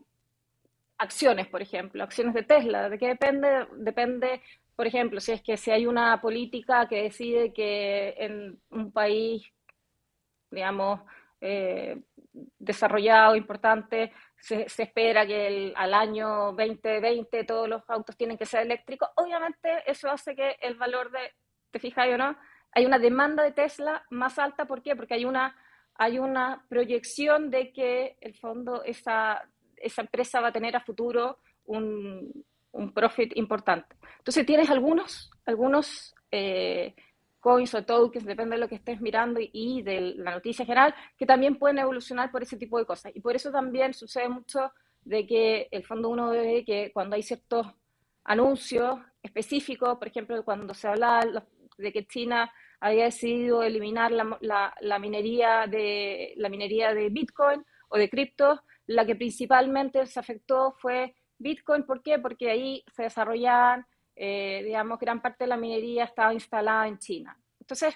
[0.98, 2.88] acciones, por ejemplo, acciones de Tesla.
[2.88, 3.68] ¿De qué depende?
[3.74, 4.42] Depende,
[4.78, 9.44] por ejemplo, si es que si hay una política que decide que en un país,
[10.50, 11.02] digamos,
[11.42, 12.02] eh,
[12.58, 14.14] desarrollado, importante.
[14.40, 19.10] Se, espera que al año 2020 todos los autos tienen que ser eléctricos.
[19.16, 21.34] Obviamente eso hace que el valor de,
[21.72, 22.38] ¿te fijas o no?
[22.76, 24.66] Hay una demanda de Tesla más alta.
[24.66, 24.96] ¿Por qué?
[24.96, 25.56] Porque hay una,
[25.96, 29.42] hay una proyección de que el fondo, esa,
[29.78, 32.46] esa empresa va a tener a futuro un,
[32.76, 33.96] un profit importante.
[34.18, 36.94] Entonces tienes algunos, algunos eh,
[37.40, 41.26] coins o tokens, depende de lo que estés mirando y, de la noticia general, que
[41.26, 43.12] también pueden evolucionar por ese tipo de cosas.
[43.16, 44.72] Y por eso también sucede mucho
[45.04, 47.68] de que el fondo uno ve que cuando hay ciertos
[48.24, 51.46] anuncios específicos, por ejemplo, cuando se habla
[51.78, 58.10] de que China había decidido eliminar la, minería de, la minería de Bitcoin o de
[58.10, 61.84] criptos, la que principalmente se afectó fue Bitcoin.
[61.84, 62.20] ¿Por qué?
[62.20, 67.38] Porque ahí se desarrollaban eh, digamos, gran parte de la minería estaba instalada en China.
[67.60, 67.96] Entonces,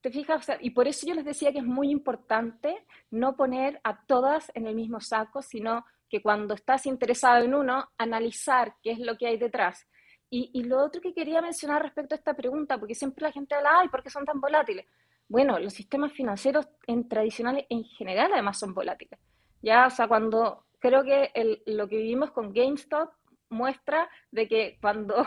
[0.00, 4.04] te fijas, y por eso yo les decía que es muy importante no poner a
[4.06, 8.98] todas en el mismo saco, sino que cuando estás interesado en uno, analizar qué es
[8.98, 9.86] lo que hay detrás.
[10.30, 13.80] Y, lo otro que quería mencionar respecto a esta pregunta, porque siempre la gente habla,
[13.80, 14.86] ay, ¿por qué son tan volátiles?
[15.26, 19.18] Bueno, los sistemas financieros en tradicionales en general además son volátiles.
[19.62, 21.32] Ya, o sea, cuando creo que
[21.66, 23.10] lo que vivimos con GameStop
[23.48, 25.26] muestra de que cuando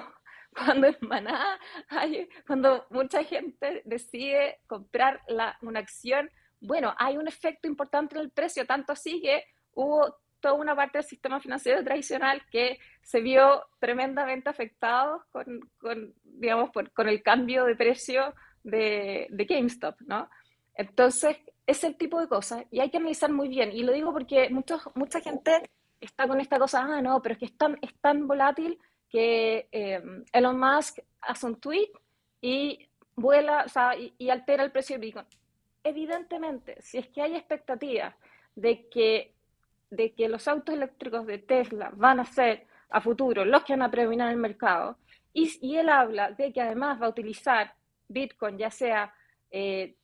[0.55, 6.29] cuando en Maná, hay, cuando mucha gente decide comprar la, una acción,
[6.59, 10.97] bueno, hay un efecto importante en el precio, tanto así que hubo toda una parte
[10.97, 17.65] del sistema financiero tradicional que se vio tremendamente afectado con, con digamos, con el cambio
[17.65, 18.33] de precio
[18.63, 20.29] de, de GameStop, ¿no?
[20.73, 21.37] Entonces,
[21.67, 23.71] es el tipo de cosas y hay que analizar muy bien.
[23.71, 25.69] Y lo digo porque muchos, mucha gente
[25.99, 28.77] está con esta cosa, ah, no, pero es que es tan, es tan volátil
[29.09, 30.01] que eh,
[30.33, 31.91] Elon Musk hace un tweet
[32.41, 35.25] y vuela, o sea, y, altera el precio de Bitcoin.
[35.83, 38.15] Evidentemente, si es que hay expectativas
[38.55, 39.33] de que,
[39.91, 43.83] de que los autos eléctricos de Tesla van a ser a futuro los que van
[43.83, 44.97] a predominar el mercado,
[45.33, 47.73] y, y él habla de que además va a utilizar
[48.07, 49.13] Bitcoin, ya sea
[49.51, 49.95] eh,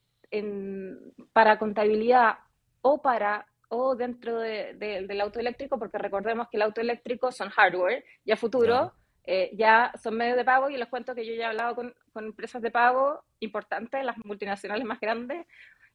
[1.33, 2.35] para contabilidad
[2.81, 8.03] o para o dentro del auto eléctrico, porque recordemos que el auto eléctrico son hardware
[8.23, 8.93] y a futuro
[9.25, 11.93] eh, ya son medios de pago y les cuento que yo ya he hablado con,
[12.15, 15.45] empresas de pago importantes, las multinacionales más grandes,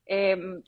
[0.05, 0.63] em,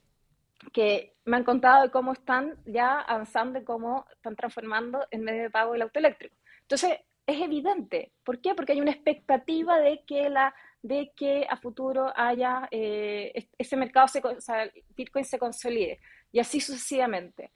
[0.72, 5.42] que me han contado de cómo están ya avanzando y cómo están transformando en medio
[5.42, 6.36] de pago el auto eléctrico.
[6.62, 8.12] Entonces, es evidente.
[8.22, 8.55] ¿Por qué?
[8.55, 14.07] Porque hay una expectativa de que la de que a futuro haya eh, ese mercado,
[14.07, 15.98] se, o sea, Bitcoin se consolide
[16.30, 17.52] y así sucesivamente.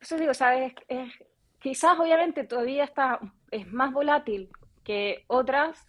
[0.00, 0.74] Eso digo, ¿sabes?
[1.60, 3.20] quizás obviamente todavía está,
[3.52, 4.50] es más volátil
[4.82, 5.86] que otras,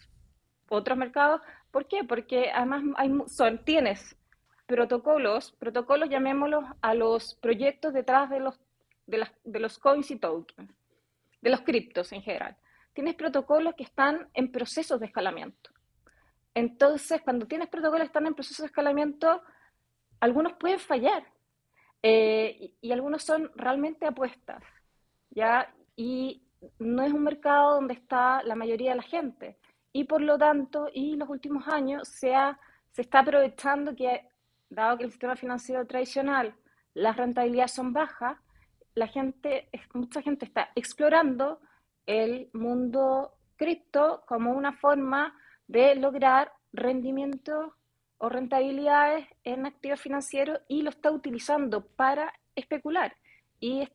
[0.69, 1.41] otros mercados.
[1.71, 2.03] ¿Por qué?
[2.03, 4.15] Porque además hay, son, tienes
[4.65, 8.59] protocolos, protocolos llamémoslos a los proyectos detrás de los,
[9.05, 10.71] de, las, de los coins y tokens,
[11.41, 12.57] de los criptos en general.
[12.93, 15.69] Tienes protocolos que están en procesos de escalamiento.
[16.53, 19.41] Entonces, cuando tienes protocolos que están en proceso de escalamiento,
[20.21, 21.23] algunos pueden fallar
[22.01, 24.63] eh, y, algunos son realmente apuestas,
[25.31, 25.73] ¿ya?
[25.95, 26.43] Y
[26.79, 29.57] no es un mercado donde está la mayoría de la gente.
[29.91, 32.33] Y por lo tanto, y los últimos años se,
[32.91, 34.21] se está aprovechando que,
[34.69, 36.55] dado que el sistema financiero tradicional,
[36.93, 38.37] las rentabilidades son bajas,
[38.93, 41.59] la gente, mucha gente está explorando
[42.05, 45.37] el mundo cripto como una forma
[45.67, 47.73] de lograr rendimientos
[48.17, 53.15] o rentabilidades en activos financieros y lo está utilizando para especular.
[53.59, 53.87] Y,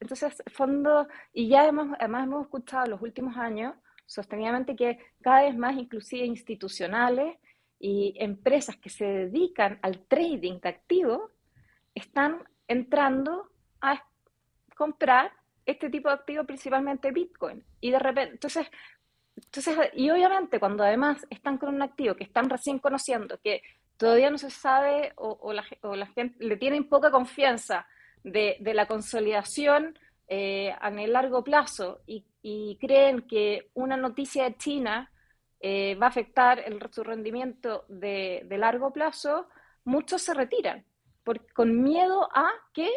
[0.00, 3.74] entonces, fondo, y ya hemos, además hemos escuchado en los últimos años
[4.06, 7.38] sostenidamente que cada vez más, inclusive institucionales
[7.80, 11.32] y empresas que se dedican al trading de activos,
[11.94, 13.50] están entrando
[13.80, 14.04] a
[14.76, 15.32] comprar
[15.66, 17.64] este tipo de activos, principalmente Bitcoin.
[17.80, 18.66] Y de repente, entonces,
[19.34, 23.62] entonces, y obviamente cuando además están con un activo que están recién conociendo, que
[23.96, 25.62] todavía no se sabe o, la,
[26.06, 27.86] gente le tienen poca confianza
[28.24, 32.24] de, la consolidación eh, a largo plazo y,
[32.80, 35.10] creen que una noticia de China
[35.60, 39.48] eh, va a afectar el, su rendimiento de, largo plazo,
[39.84, 40.84] muchos se retiran
[41.54, 42.88] con miedo a que,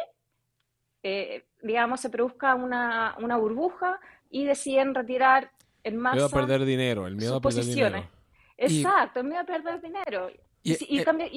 [1.03, 3.99] eh, digamos, se produzca una, una burbuja
[4.29, 5.51] y deciden retirar
[5.83, 6.15] en masa.
[6.15, 8.09] Miedo a perder dinero, el miedo a perder dinero.
[8.57, 10.29] Exacto, el miedo a perder dinero.
[10.63, 11.29] Y, y, eh,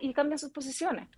[0.00, 1.08] y, cambian sus posiciones.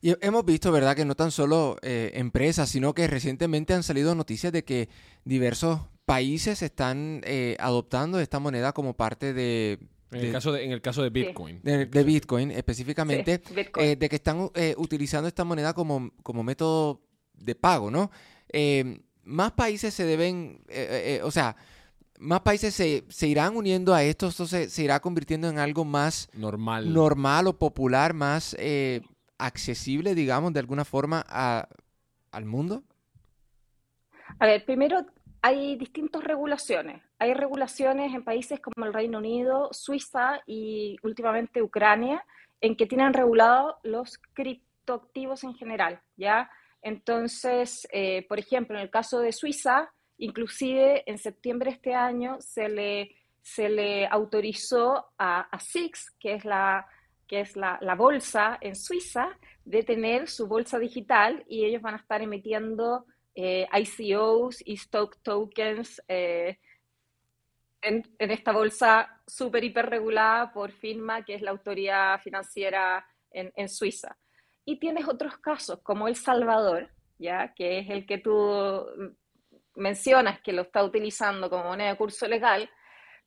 [0.00, 4.14] Y hemos visto, ¿verdad?, que no tan solo eh, empresas, sino que recientemente han salido
[4.14, 4.88] noticias de que
[5.24, 9.78] diversos países están eh, adoptando esta moneda como parte de...
[10.12, 11.60] En, el, caso de, en el caso de Bitcoin.
[11.62, 17.00] De, Bitcoin, específicamente, de que están utilizando esta moneda como, como método
[17.34, 18.10] de pago, ¿no?
[19.24, 20.62] más países se deben,
[21.24, 21.56] o sea,
[22.18, 25.84] más países se, se, irán uniendo a esto, esto se, se, irá convirtiendo en algo
[25.84, 29.02] más normal, normal o popular, más eh,
[29.38, 31.68] accesible, digamos, de alguna forma a,
[32.30, 32.84] al mundo?
[34.38, 35.06] A ver, primero
[35.44, 37.02] hay distintas regulaciones.
[37.18, 42.24] Hay regulaciones en países como el Reino Unido, Suiza y últimamente Ucrania,
[42.60, 46.50] en que tienen regulado los criptoactivos en general, ¿ya?
[46.80, 52.36] Entonces, eh, por ejemplo, en el caso de Suiza, Inclusive en septiembre de este año
[52.40, 56.86] se le, se le autorizó a, SIX, que es, la,
[57.26, 61.98] que es la, bolsa en Suiza, de tener su bolsa digital y ellos van a
[61.98, 66.58] estar emitiendo eh, ICOs y stock tokens eh,
[67.82, 73.52] en, en, esta bolsa súper hiper regulada por FINMA, que es la autoridad financiera en,
[73.56, 74.16] en, Suiza.
[74.64, 77.52] Y tienes otros casos, como El Salvador, ¿ya?
[77.54, 78.86] que es el que tú
[79.74, 82.70] mencionas que lo está utilizando como moneda de curso legal,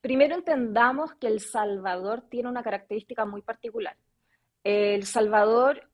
[0.02, 3.96] primero entendamos que El Salvador tiene una característica muy particular.
[4.64, 5.88] El Salvador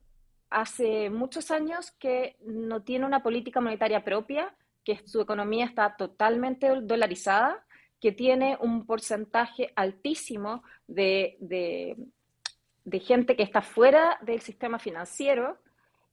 [0.54, 6.68] hace muchos años que no tiene una política monetaria propia, que su economía está totalmente
[6.82, 7.64] dolarizada,
[8.00, 15.58] que tiene un porcentaje altísimo de, de gente que está fuera del sistema financiero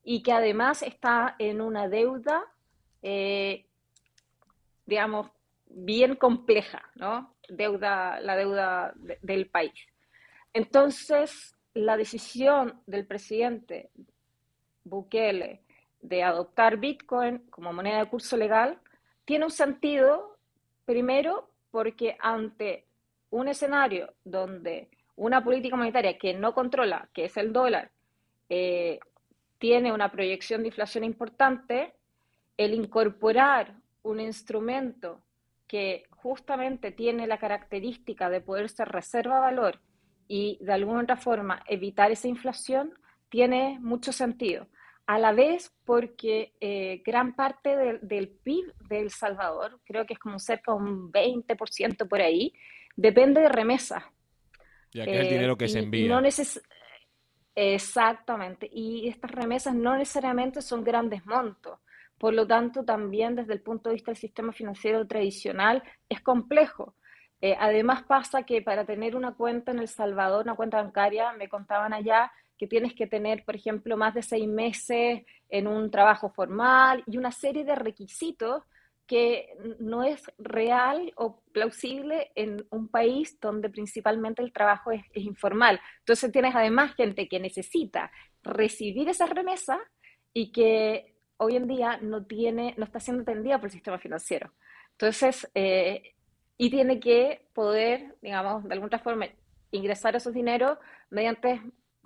[0.04, 2.46] y que además está en una deuda
[3.02, 3.66] eh,
[4.86, 5.30] digamos,
[5.68, 7.36] bien compleja, ¿no?
[7.48, 9.74] Deuda, la deuda del país.
[10.54, 13.89] Entonces, la decisión del presidente
[14.84, 15.62] Bukele
[16.02, 18.80] de adoptar Bitcoin como moneda de curso legal
[19.26, 20.38] tiene un sentido,
[20.86, 22.86] primero, porque ante
[23.30, 27.92] un escenario donde una política monetaria que no controla, que es el dólar,
[28.50, 29.00] eh,
[29.60, 31.94] tiene una proyección de inflación importante,
[32.58, 35.22] el incorporar un instrumento
[35.68, 39.80] que justamente tiene la característica de poder ser reserva valor
[40.28, 42.94] y de alguna otra forma evitar esa inflación,
[43.32, 44.68] tiene mucho sentido.
[45.08, 50.20] A la vez porque eh, gran parte del PIB de El Salvador, creo que es
[50.20, 52.54] como cerca de un 20% por ahí,
[52.96, 54.04] depende de remesas.
[54.94, 56.08] Ya que es el dinero que se eh, envía.
[56.08, 56.22] No
[57.56, 58.70] Exactamente.
[58.72, 61.80] Y estas remesas no necesariamente son grandes montos.
[62.18, 66.96] Por lo tanto, también desde el punto de vista del sistema financiero tradicional es complejo.
[67.42, 71.50] Eh, además pasa que para tener una cuenta en El Salvador, una cuenta bancaria, me
[71.50, 76.30] contaban allá que tienes que tener, por ejemplo, más de seis meses en un trabajo
[76.30, 78.62] formal y una serie de requisitos
[79.07, 79.49] que
[79.80, 85.82] no es real o plausible en un país donde principalmente el trabajo es, informal.
[86.01, 88.12] Entonces tienes además gente que necesita
[88.43, 89.80] recibir esas remesas
[90.32, 94.53] y que hoy en día no tiene, no está siendo atendida por el sistema financiero.
[94.91, 96.14] Entonces, eh,
[96.59, 99.26] y tiene que poder, digamos, de alguna forma
[99.72, 100.78] ingresar esos dineros
[101.09, 101.59] mediante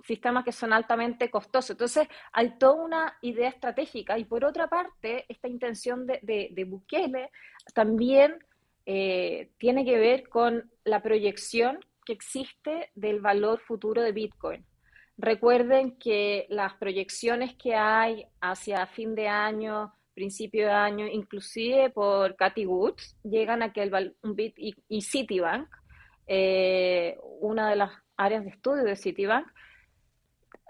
[0.06, 1.70] sistemas que son altamente costosos.
[1.70, 7.30] Entonces, hay toda una idea estratégica y por otra parte, esta intención de, de, Bukele
[7.74, 8.38] también
[8.86, 14.64] eh, tiene que ver con la proyección que existe del valor futuro de Bitcoin.
[15.18, 22.36] Recuerden que las proyecciones que hay hacia fin de año, principio de año, inclusive por
[22.36, 25.68] Cathy Woods, llegan a que el, bit y, Citibank,
[26.26, 29.46] eh, una de las áreas de estudio de Citibank,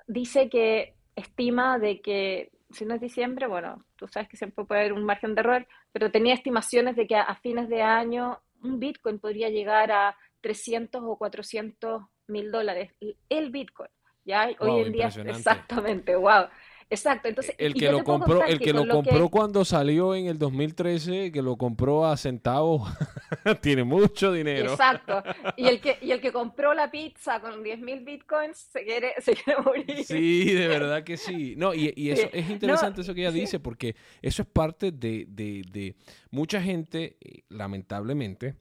[0.07, 4.83] dice que estima de que, si no es diciembre, bueno, tú sabes que siempre puede
[4.83, 8.79] haber un margen de error, pero tenía estimaciones de que a, fines de año un
[8.81, 12.93] Bitcoin podría llegar a 300 o 400 mil dólares.
[13.29, 13.91] El Bitcoin,
[14.25, 14.51] ¿ya?
[14.59, 16.47] Hoy en día, exactamente, wow.
[16.89, 21.32] Exacto, entonces el que lo compró, el que lo compró cuando salió en el 2013,
[21.32, 22.89] que lo compró a centavos,
[23.61, 24.70] tiene mucho dinero.
[24.70, 25.20] Exacto.
[25.57, 29.14] Y el que y el que compró la pizza con 10 mil bitcoins se quiere
[29.18, 30.05] se quiere morir.
[30.05, 31.55] Sí, de verdad que sí.
[31.57, 35.26] No, y, y eso es interesante eso que ella dice porque eso es parte de,
[35.28, 35.97] de, de
[36.30, 38.55] mucha gente, eh, lamentablemente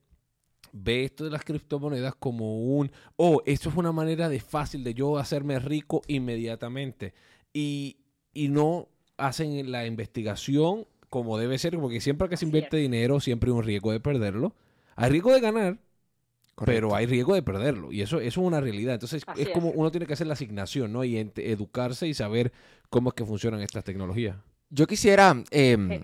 [0.78, 4.94] ve esto de las criptomonedas como un, oh, esto es una manera de fácil de
[4.94, 7.14] yo hacerme rico inmediatamente.
[7.54, 7.98] Y,
[8.36, 13.50] y no hacen la investigación como debe ser, porque siempre que se invierte dinero, siempre
[13.50, 14.54] hay un riesgo de perderlo.
[14.98, 15.78] Hay riesgo de ganar,
[16.66, 17.92] pero hay riesgo de perderlo.
[17.94, 18.96] Y eso, eso es una realidad.
[18.96, 21.06] Entonces, es como uno tiene que hacer la asignación, ¿no?
[21.06, 22.52] Y educarse y saber
[22.90, 24.36] cómo es que funcionan estas tecnologías.
[24.70, 25.42] Yo quisiera...
[25.52, 26.02] Em, eh,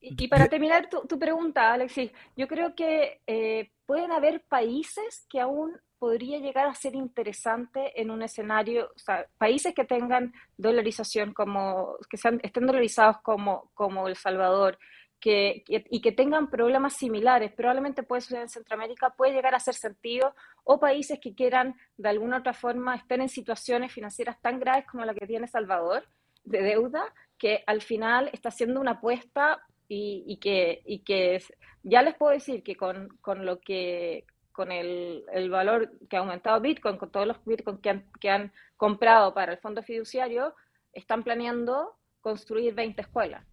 [0.00, 5.72] y, para terminar tu, pregunta, Alexis, yo creo que eh, pueden haber países que aún
[6.06, 11.96] podría llegar a ser interesante en un escenario, o sea, países que tengan dolarización como,
[12.08, 14.78] que sean, estén dolarizados como, como El Salvador,
[15.18, 19.74] que, y que tengan problemas similares, probablemente puede ser en Centroamérica, puede llegar a hacer
[19.74, 20.32] sentido,
[20.62, 25.04] o países que quieran de alguna otra forma estar en situaciones financieras tan graves como
[25.04, 26.06] la que tiene Salvador,
[26.44, 27.02] de deuda,
[27.36, 31.42] que al final está haciendo una apuesta y, y que, y que
[31.82, 34.24] ya les puedo decir que con, con lo que
[34.56, 38.30] con el, el, valor que ha aumentado Bitcoin, con todos los Bitcoin que han, que
[38.30, 40.54] han comprado para el fondo fiduciario,
[40.94, 43.44] están planeando construir 20 escuelas.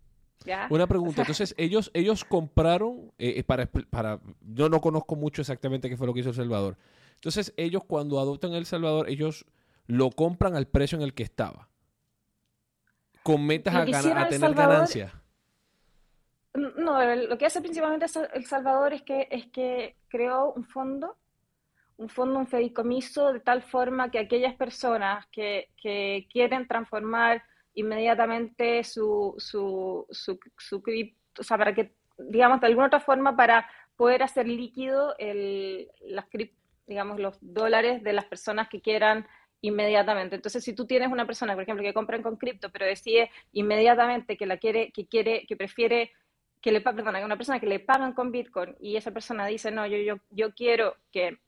[0.45, 0.67] ¿ya?
[0.69, 5.89] Una pregunta, entonces ellos, ellos compraron, eh, eh, para, para, yo no conozco mucho exactamente
[5.89, 6.77] qué fue lo que hizo El Salvador.
[7.15, 9.45] Entonces ellos cuando adoptan El Salvador, ellos
[9.85, 11.67] lo compran al precio en el que estaba.
[13.23, 15.11] Con metas a, a, tener ganancias.
[16.53, 21.17] No, lo que hace principalmente El Salvador es que, es que creó un fondo,
[21.97, 27.43] un fondo, un fedicomiso, de tal forma que aquellas personas que, que quieren transformar
[27.73, 33.35] inmediatamente su, su, su, su cripto, o sea, para que, digamos, de alguna otra forma,
[33.35, 36.25] para poder hacer líquido el, las
[36.85, 39.25] digamos, los dólares de las personas que quieran
[39.61, 40.35] inmediatamente.
[40.35, 44.37] Entonces, si tú tienes una persona, por ejemplo, que compra con cripto, pero decide inmediatamente
[44.37, 46.11] que la quiere, que quiere, que prefiere
[46.63, 49.85] que le perdona, una persona que le pagan con Bitcoin y esa persona dice, no,
[49.85, 51.39] yo, yo, yo quiero que,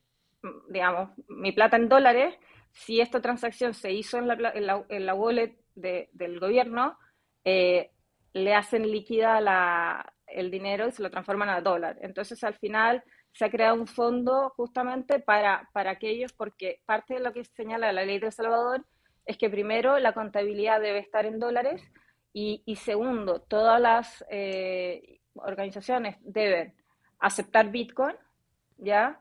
[0.68, 2.38] digamos, mi plata en dólares,
[2.70, 4.52] si esta transacción se hizo en la,
[4.90, 6.98] en la, wallet del gobierno,
[7.46, 7.92] eh,
[8.34, 11.96] le hacen líquida la, el dinero y se lo transforman a dólar.
[12.02, 13.02] Entonces, al final
[13.32, 17.90] se ha creado un fondo justamente para, para aquellos, porque parte de lo que señala
[17.90, 18.84] la ley de El Salvador
[19.24, 21.82] es que primero la contabilidad debe estar en dólares
[22.38, 26.74] y, y segundo, todas las eh, organizaciones deben
[27.18, 28.14] aceptar Bitcoin,
[28.76, 29.18] ¿ya?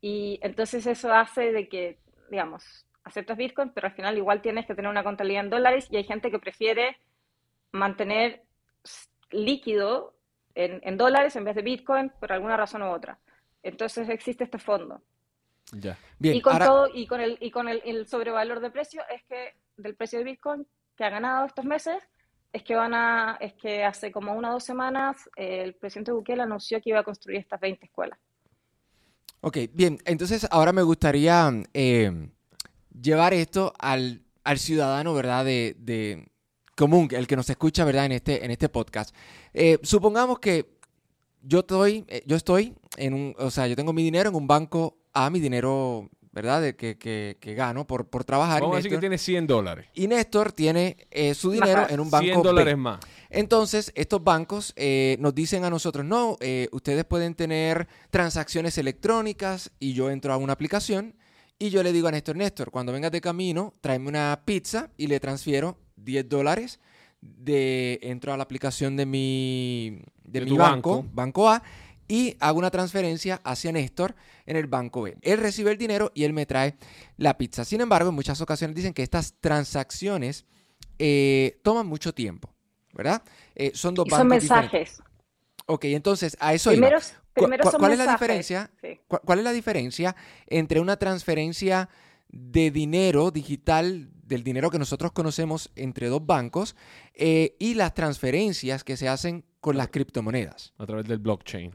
[0.00, 1.98] Y entonces eso hace de que,
[2.30, 5.96] digamos, aceptas Bitcoin, pero al final igual tienes que tener una contabilidad en dólares y
[5.98, 6.96] hay gente que prefiere
[7.72, 8.42] mantener
[9.30, 10.14] líquido
[10.54, 13.18] en, en dólares en vez de Bitcoin por alguna razón u otra.
[13.62, 15.02] Entonces existe este fondo.
[15.72, 15.98] Ya.
[16.18, 19.02] Bien, y con ahora- todo, y con el, y con el, el sobrevalor de precio
[19.14, 22.02] es que del precio de Bitcoin que ha ganado estos meses
[22.54, 26.12] es que van a, es que hace como una o dos semanas eh, el presidente
[26.12, 28.16] Bukele anunció que iba a construir estas 20 escuelas.
[29.40, 32.30] Ok, bien, entonces ahora me gustaría eh,
[32.98, 35.44] llevar esto al, al ciudadano, ¿verdad?
[35.44, 36.28] De, de
[36.76, 38.06] común, el que nos escucha, ¿verdad?
[38.06, 39.12] En este, en este podcast.
[39.52, 40.78] Eh, supongamos que
[41.42, 44.96] yo estoy, yo estoy en un, o sea, yo tengo mi dinero en un banco
[45.12, 46.60] A, mi dinero, ¿verdad?
[46.60, 48.58] De que, que, que gano por, por trabajar.
[48.58, 49.86] y Vamos a decir que tiene 100 dólares.
[49.94, 52.42] y Néstor tiene eh, su dinero en un banco 100 B.
[52.42, 52.98] dólares más.
[53.30, 59.70] Entonces, estos bancos eh, nos dicen a nosotros, no, eh, ustedes pueden tener transacciones electrónicas
[59.78, 61.14] y yo entro a una aplicación
[61.56, 65.06] y yo le digo a Néstor, Néstor, cuando vengas de camino, tráeme una pizza y
[65.06, 66.80] le transfiero 10 dólares.
[67.26, 71.06] De, entro a la aplicación de mi, de De mi banco.
[71.10, 71.62] banco A,
[72.08, 74.14] y hago una transferencia hacia Néstor
[74.46, 75.16] en el banco B.
[75.22, 76.76] Él recibe el dinero y él me trae
[77.16, 77.64] la pizza.
[77.64, 80.44] Sin embargo, en muchas ocasiones dicen que estas transacciones
[80.98, 82.50] eh, toman mucho tiempo,
[82.92, 83.22] ¿verdad?
[83.54, 84.72] Eh, son dos Y son bancos diferentes.
[84.72, 85.02] mensajes.
[85.66, 86.70] Ok, entonces a eso.
[86.70, 88.20] Primero, ¿Cu- primero cu- son ¿Cuál es la mensajes.
[88.20, 88.70] diferencia?
[88.82, 89.00] Sí.
[89.08, 90.14] ¿Cu- ¿Cuál es la diferencia
[90.46, 91.88] entre una transferencia
[92.28, 96.76] de dinero digital, del dinero que nosotros conocemos entre dos bancos,
[97.14, 100.74] eh, y las transferencias que se hacen con las criptomonedas?
[100.78, 101.74] A través del blockchain.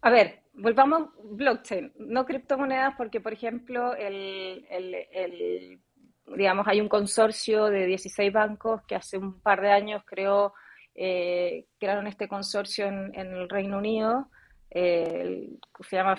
[0.00, 5.80] A ver, volvamos blockchain, no criptomonedas, porque por ejemplo, el,
[6.26, 10.54] digamos, hay un consorcio de 16 bancos que hace un par de años creó,
[10.94, 14.28] eh, crearon este consorcio en, el Reino Unido,
[14.70, 15.48] eh,
[15.80, 16.16] se llama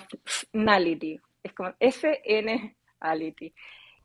[0.52, 3.54] Finality, es como FNality.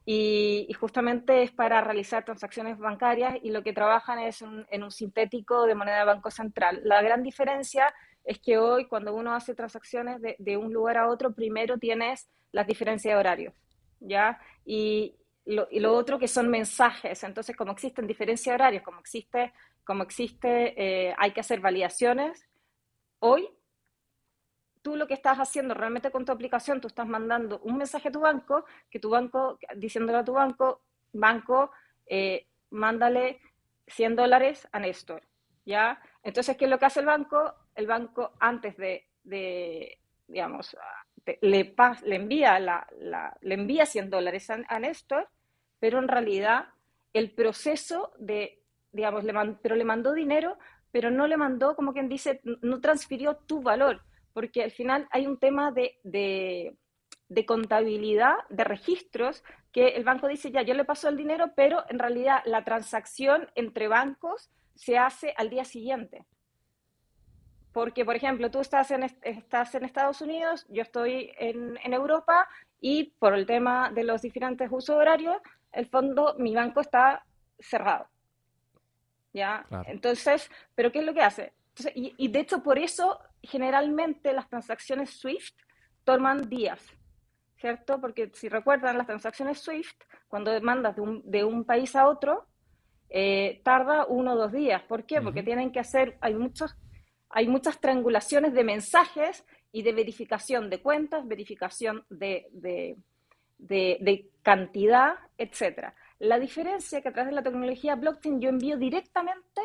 [0.08, 4.92] Y, y justamente es para realizar transacciones bancarias y lo que trabajan es en un
[4.92, 6.80] sintético de moneda de Banco Central.
[6.84, 7.92] La gran diferencia
[8.26, 12.28] es que hoy cuando uno hace transacciones de, de un lugar a otro, primero tienes
[12.52, 13.54] las diferencias de horarios,
[14.00, 14.40] ¿ya?
[14.66, 15.16] Y
[15.46, 17.24] lo, y lo otro que son mensajes.
[17.24, 19.54] Entonces, como existen diferencias de horarios, como existe,
[19.84, 22.48] como existe, eh, hay que hacer validaciones,
[23.20, 23.48] hoy
[24.82, 28.12] tú lo que estás haciendo realmente con tu aplicación, tú estás mandando un mensaje a
[28.12, 30.82] tu banco, que tu banco, diciéndole a tu banco,
[31.14, 31.72] banco,
[32.06, 33.40] eh, mándale
[33.88, 35.24] 100 dólares a Néstor,
[35.66, 36.00] ¿ya?
[36.24, 37.56] Entonces, ¿qué es lo que hace el banco?
[37.76, 40.76] El banco, antes de, de, digamos,
[41.42, 45.28] le, pas- le, envía la, la- le envía 100 dólares a, a Néstor,
[45.80, 46.66] pero en realidad
[47.14, 48.62] el proceso de,
[48.92, 50.58] digamos, le pero le mandó dinero,
[50.92, 54.02] pero no le mandó, como quien dice, no transfirió tu valor,
[54.34, 56.76] porque al final hay un tema de, de,
[57.30, 61.84] de contabilidad, de registros, que el banco dice, ya, yo le paso el dinero, pero
[61.90, 66.26] en realidad la transacción entre bancos se hace al día siguiente.
[67.76, 71.92] Porque, por ejemplo, tú estás en, est- estás en Estados Unidos, yo estoy en, en
[71.94, 72.48] Europa
[72.80, 75.36] y por el tema de los diferentes usos horarios,
[75.74, 77.26] el fondo, mi banco está
[77.60, 78.08] cerrado.
[79.34, 79.66] ¿Ya?
[79.68, 79.90] Claro.
[79.90, 81.52] Entonces, ¿pero qué es lo que hace?
[81.72, 85.60] Entonces, y, y de hecho, por eso generalmente las transacciones SWIFT
[86.06, 86.82] toman días,
[87.58, 88.00] ¿cierto?
[88.00, 92.48] Porque si recuerdan, las transacciones SWIFT, cuando mandas de un, de un país a otro,
[93.10, 94.82] eh, tarda uno o dos días.
[94.84, 95.22] ¿Por qué?
[95.22, 95.46] Porque Ujú.
[95.48, 96.74] tienen que hacer, hay muchos,
[97.36, 102.96] hay muchas triangulaciones de mensajes y de verificación de cuentas, verificación de, de,
[103.58, 105.94] de- de cantidad, etcétera.
[106.20, 109.62] La diferencia que a través de la tecnología blockchain yo envío directamente,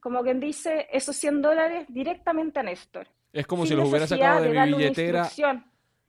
[0.00, 3.06] como quien dice, esos 100 dólares directamente a Néstor.
[3.32, 5.28] Es como si los hubiera sacado de mi billetera.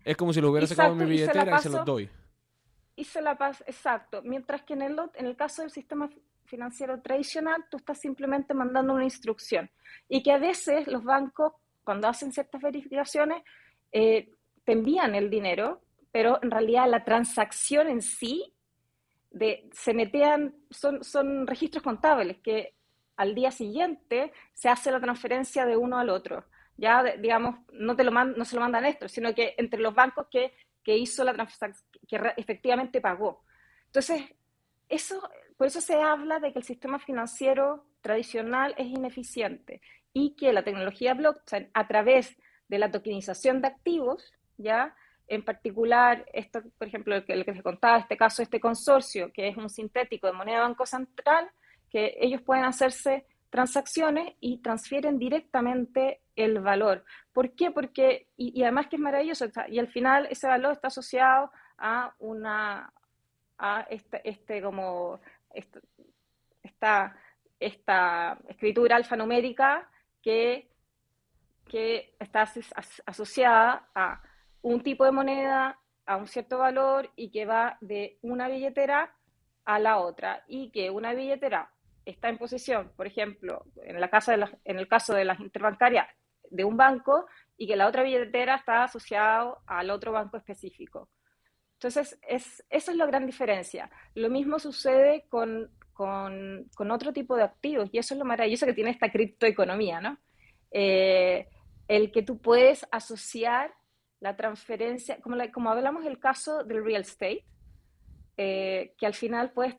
[0.03, 1.85] Es como si los hubiera sacado de mi y se billetera y se los paso.
[1.85, 2.09] doy.
[2.95, 4.21] y se la pasa, exacto.
[4.23, 6.09] Mientras que en el, en el caso del sistema
[6.45, 9.69] financiero tradicional, tú estás simplemente mandando una instrucción.
[10.09, 13.43] Y que a veces los bancos, cuando hacen ciertas verificaciones,
[13.91, 14.29] eh,
[14.63, 15.81] te envían el dinero,
[16.11, 18.53] pero en realidad la transacción en sí,
[19.31, 22.75] de, se netean, son, son registros contables que
[23.15, 26.45] al día siguiente se hace la transferencia de uno al otro.
[26.77, 29.93] Ya, digamos, no, te lo man- no se lo manda Néstor, sino que entre los
[29.93, 31.73] bancos que, que hizo la transacción,
[32.07, 33.43] que efectivamente pagó.
[33.85, 34.23] Entonces,
[34.89, 35.21] eso,
[35.61, 39.79] por eso se habla de que el sistema financiero tradicional es ineficiente
[40.11, 42.35] y que la tecnología blockchain, a través
[42.67, 44.95] de la tokenización de activos, ¿ya?
[45.27, 49.49] En particular, esto, por ejemplo, el que, que les contaba, este caso, este consorcio, que
[49.49, 51.51] es un sintético de moneda de Banco Central,
[51.91, 57.05] que ellos pueden hacerse transacciones y transfieren directamente el valor.
[57.33, 57.69] ¿Por qué?
[57.69, 62.91] Porque, y, además que es maravilloso, y al final ese valor está asociado a una,
[63.59, 65.19] a este, este como,
[65.53, 67.15] esta,
[67.59, 69.89] esta escritura alfanumérica
[70.21, 70.67] que,
[72.19, 72.51] está
[73.05, 74.21] asociada a
[74.61, 79.15] un tipo de moneda, a un cierto valor y que va de una billetera
[79.63, 81.71] a la otra y que una billetera
[82.03, 84.35] está en posesión, por ejemplo, en, la casa
[84.65, 86.07] en el caso de las interbancarias
[86.49, 87.25] de un banco
[87.57, 91.09] y que la otra billetera está asociada al otro banco específico.
[91.81, 93.89] Entonces, es, eso es la gran diferencia.
[94.13, 98.67] Lo mismo sucede con, con, con, otro tipo de activos y eso es lo maravilloso
[98.67, 100.19] que tiene esta criptoeconomía, ¿no?
[100.69, 101.47] Eh,
[101.87, 103.73] el que tú puedes asociar
[104.19, 107.45] la transferencia, como, como hablamos del caso del real estate,
[108.37, 109.75] eh, que al final puedes,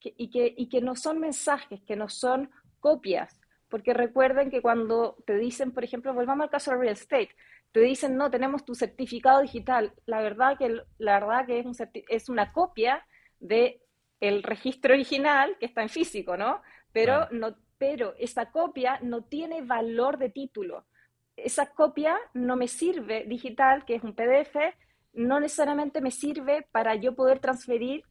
[0.00, 2.50] y, que, y que no son mensajes, que no son
[2.80, 3.38] copias,
[3.68, 7.36] porque recuerden que cuando te dicen, por ejemplo, volvamos al caso del real estate,
[7.72, 11.74] te dicen, no, tenemos tu certificado digital, la verdad que, la verdad que es, un
[12.08, 13.06] es una copia
[13.40, 13.82] de
[14.20, 16.62] el registro original que está en físico, ¿no?
[16.92, 20.84] Pero, no, pero esa copia no tiene valor de título.
[21.34, 24.54] Esa copia no me sirve digital, que es un PDF,
[25.14, 28.04] no necesariamente me sirve para yo poder transferir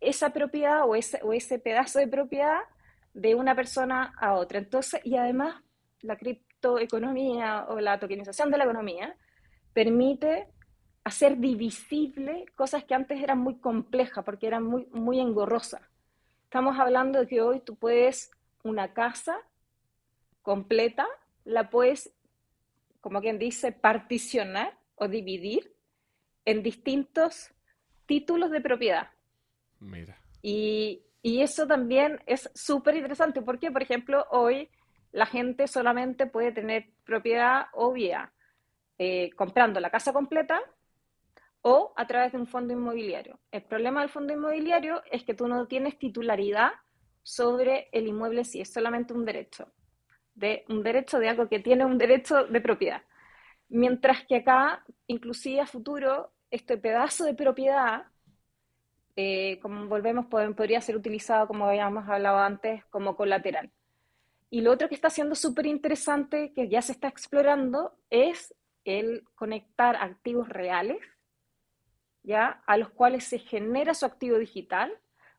[0.00, 2.60] esa propiedad o ese, o ese pedazo de propiedad
[3.12, 4.58] de una persona a otra.
[4.58, 5.62] Entonces, y además,
[6.00, 6.16] la
[6.64, 9.16] criptoeconomía o la tokenización de la economía
[9.72, 10.48] permite
[11.04, 15.82] hacer divisible cosas que antes eran muy complejas porque eran muy, muy engorrosas.
[16.44, 18.30] Estamos hablando de que hoy tú puedes
[18.62, 19.36] una casa
[20.42, 21.06] completa,
[21.44, 22.12] la puedes,
[23.00, 25.74] como quien dice, particionar o dividir
[26.44, 27.50] en distintos
[28.06, 29.08] títulos de propiedad.
[29.80, 30.16] Mira.
[30.42, 34.68] Y, eso también es súper interesante porque, por ejemplo, hoy
[35.14, 37.94] la gente solamente puede tener propiedad o
[38.98, 40.60] eh, comprando la casa completa
[41.62, 43.38] o a través de un fondo inmobiliario.
[43.52, 46.72] El problema del fondo inmobiliario es que tú no tienes titularidad
[47.22, 49.72] sobre el inmueble si es solamente un derecho,
[50.34, 53.02] de un derecho de algo que tiene un derecho de propiedad.
[53.68, 58.06] Mientras que acá, inclusive a futuro, este pedazo de propiedad,
[59.14, 63.70] eh, como volvemos, podría ser utilizado, como habíamos hablado antes, como colateral.
[64.54, 69.24] Y lo otro que está siendo súper interesante, que ya se está explorando, es el
[69.34, 70.98] conectar activos reales,
[72.22, 72.62] ¿ya?
[72.64, 74.92] A los cuales se genera su activo digital.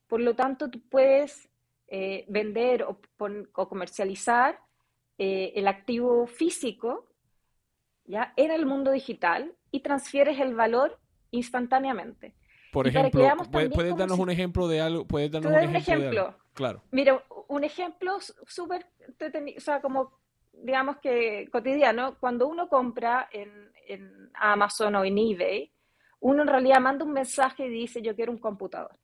[0.07, 1.47] Por lo tanto, tú puedes
[1.87, 2.99] eh, vender o,
[3.53, 4.59] comercializar
[5.17, 7.09] eh, el activo físico,
[8.03, 8.33] ¿ya?
[8.35, 10.99] En el mundo digital y transfieres el valor
[11.31, 12.35] instantáneamente.
[12.73, 15.07] Por ejemplo, ¿puedes, darnos un ejemplo de algo?
[15.07, 16.35] ¿Puedes darnos un ejemplo?
[16.55, 16.81] Claro.
[16.91, 18.87] Mira, un ejemplo súper,
[19.57, 20.17] o sea, como
[20.53, 25.71] digamos que cotidiano, cuando uno compra en, en, Amazon o en eBay,
[26.21, 28.97] uno en realidad manda un mensaje y dice, yo quiero un computador,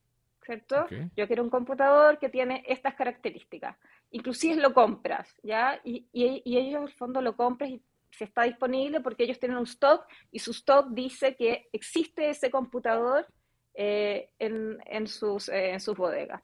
[0.43, 0.88] ¿cierto?
[1.16, 3.78] Yo quiero un computador que tiene estas características.
[4.12, 5.80] Inclusive lo compras, ¿ya?
[5.84, 7.82] Y, y, y ellos en el fondo lo compras y
[8.12, 12.49] se está disponible porque ellos tienen un stock y su stock dice que existe ese
[12.49, 13.28] computador
[13.74, 16.41] eh, en, en, sus, eh, en sus bodegas.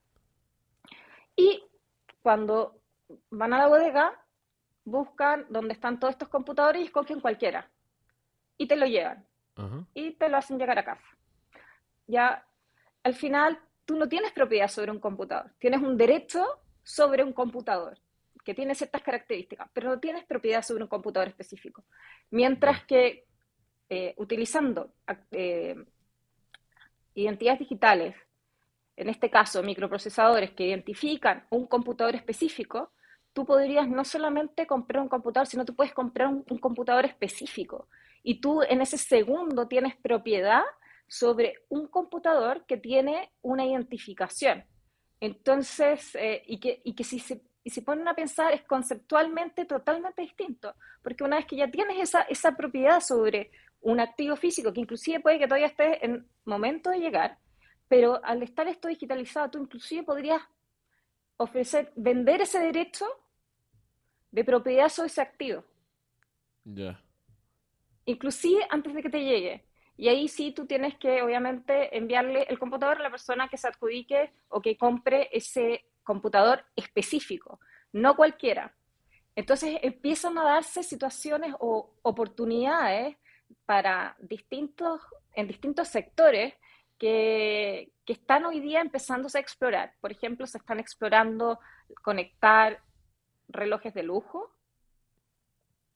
[1.38, 1.64] Y
[2.22, 2.82] cuando
[3.30, 4.22] van a la bodega,
[4.84, 7.70] buscan dónde están todos estos computadores y escogen cualquiera.
[8.58, 9.26] Y te lo llevan.
[9.94, 11.08] Y te lo hacen llegar a casa.
[12.06, 12.46] Ya,
[13.04, 15.52] al final, tú no tienes propiedad sobre un computador.
[15.58, 16.46] Tienes un derecho
[16.84, 17.98] sobre un computador
[18.44, 21.84] que tiene ciertas características, pero no tienes propiedad sobre un computador específico.
[22.30, 23.26] Mientras que
[23.90, 24.94] eh, utilizando
[25.32, 25.76] eh,
[27.14, 28.16] identidades digitales,
[28.98, 32.92] en este caso microprocesadores que identifican un computador específico,
[33.32, 37.88] tú podrías no solamente comprar un computador, sino tú puedes comprar un, computador específico.
[38.24, 40.64] Y tú en ese segundo tienes propiedad
[41.08, 44.66] sobre un computador que tiene una identificación.
[45.20, 49.66] Entonces, eh, y, que, y que si se y si ponen a pensar es conceptualmente
[49.66, 50.74] totalmente distinto,
[51.04, 55.20] porque una vez que ya tienes esa, esa propiedad sobre un activo físico, que inclusive
[55.20, 57.38] puede que todavía esté en momento de llegar,
[57.88, 60.42] pero al estar esto digitalizado, tú inclusive podrías
[61.38, 63.06] ofrecer, vender ese derecho
[64.32, 65.64] de propiedad sobre ese activo.
[66.64, 67.00] Ya.
[68.06, 69.66] Inclusive antes de que te llegue.
[69.96, 73.68] Y ahí sí tú tienes que, obviamente, enviarle el computador a la persona que se
[73.68, 77.60] adjudique o que compre ese computador específico.
[77.94, 78.76] no cualquiera.
[79.36, 83.16] Entonces empiezan a darse situaciones o oportunidades
[83.66, 85.02] para distintos,
[85.34, 86.54] en distintos sectores
[86.98, 89.94] que, que, están hoy día empezándose a explorar.
[90.02, 91.60] Por ejemplo, se están explorando
[92.04, 92.82] conectar
[93.48, 94.52] relojes de lujo,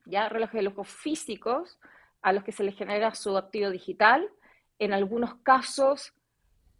[0.05, 1.79] ya relojes de lujo físicos
[2.21, 4.29] a los que se les genera su activo digital.
[4.79, 6.13] En algunos casos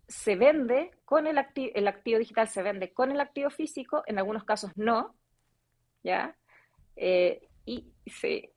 [0.07, 4.17] se vende con el, activo, el activo digital, se vende con el activo físico, en
[4.17, 5.15] algunos casos no,
[6.03, 6.35] ¿ya?
[6.95, 7.93] Eh, y,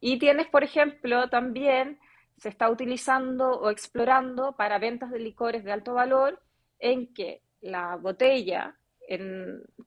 [0.00, 2.00] y tienes, por ejemplo, también
[2.36, 6.42] se está utilizando o explorando para ventas de licores de alto valor
[6.78, 8.76] en que la botella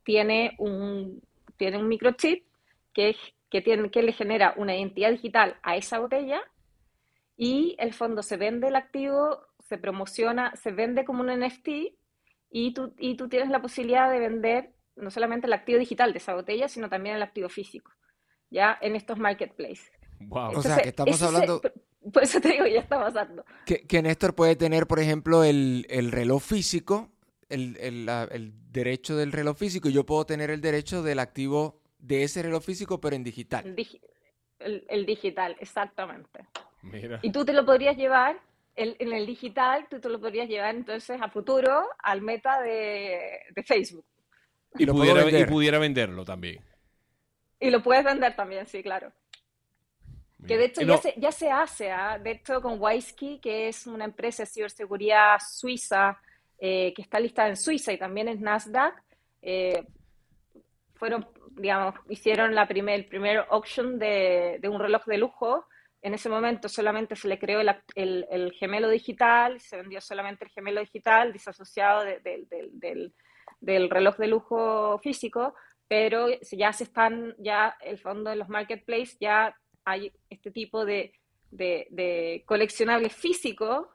[0.04, 1.22] tiene, un,
[1.58, 2.46] tiene un microchip
[2.94, 3.16] que,
[3.50, 6.42] que, tiene, que le genera una identidad digital a esa botella
[7.36, 11.68] y el fondo se vende el activo, se promociona, se vende como un NFT
[12.50, 16.18] y tú, y tú tienes la posibilidad de vender no solamente el activo digital de
[16.18, 17.92] esa botella, sino también el activo físico,
[18.50, 19.92] ya en estos marketplaces.
[20.32, 21.62] o sea, que estamos hablando...
[22.12, 23.44] por eso te digo, ya está pasando.
[23.66, 27.10] Que, que Néstor puede tener, por ejemplo, el, el reloj físico,
[27.50, 31.82] el, el, el, derecho del reloj físico, y yo puedo tener el derecho del activo
[32.00, 33.76] de ese reloj físico, pero en digital.
[34.60, 36.46] el, digital, exactamente.
[37.22, 38.40] Y tú te lo podrías llevar,
[38.76, 43.64] en el digital, tú te lo podrías llevar entonces a futuro al meta de, de
[43.64, 44.06] Facebook.
[44.78, 46.64] Y, pudiera, y pudiera venderlo también.
[47.60, 49.12] Y lo puedes vender también, sí, claro.
[50.46, 52.20] Que de hecho ya, se, ya se hace, ¿ah?
[52.20, 56.20] de hecho con Wisky, que es una empresa de ciberseguridad suiza
[56.60, 58.96] eh, que está listada en Suiza y también en Nasdaq,
[59.44, 59.84] eh,
[60.96, 65.68] fueron, digamos, hicieron la primer, el primer auction de, de, un reloj de lujo.
[66.02, 70.46] En ese momento solamente se le creó el, el, el gemelo digital, se vendió solamente
[70.46, 73.14] el gemelo digital disasociado de, del,
[73.60, 75.54] del reloj de lujo físico,
[75.88, 79.56] pero ya se están, ya el fondo de los marketplaces ya
[79.88, 81.14] hay este tipo de,
[81.50, 83.88] de, coleccionables físicos,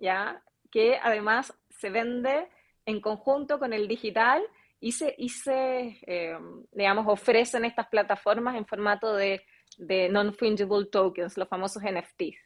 [0.00, 0.42] ¿ya?
[0.70, 2.48] que además se vende
[2.86, 4.42] en conjunto con el digital
[4.80, 6.38] y se, y se eh,
[6.72, 9.42] digamos, ofrecen estas plataformas en formato de,
[9.76, 12.38] de non-fungible tokens, los famosos NFTs.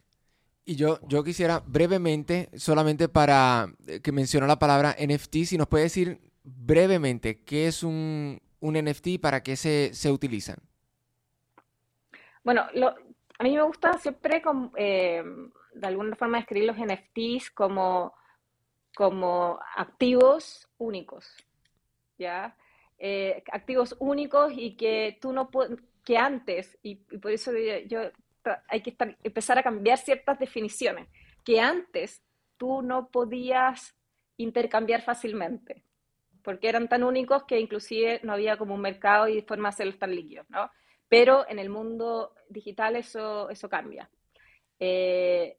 [0.64, 5.68] Y yo, yo quisiera brevemente, solamente para eh, que mencionó la palabra NFT, si nos
[5.68, 10.56] puede decir brevemente qué es un, un NFT y para qué se, se utilizan.
[12.42, 14.42] Bueno, a mí me gusta siempre
[14.76, 15.22] eh,
[15.74, 18.14] de alguna forma describir los NFTs como,
[18.94, 21.36] como activos únicos,
[22.18, 22.56] ¿ya?
[22.98, 25.48] Eh, activos únicos y que tú no
[26.04, 27.52] que antes, y, por eso
[27.86, 28.00] yo,
[28.68, 31.08] hay que empezar a cambiar ciertas definiciones,
[31.44, 32.22] que antes
[32.56, 33.94] tú no podías
[34.36, 35.82] intercambiar fácilmente,
[36.42, 39.98] porque eran tan únicos que inclusive no había como un mercado y forma de hacerlos
[39.98, 40.70] tan líquidos, ¿no?
[41.10, 44.08] Pero en el mundo digital eso, eso cambia.
[44.78, 45.58] Eh,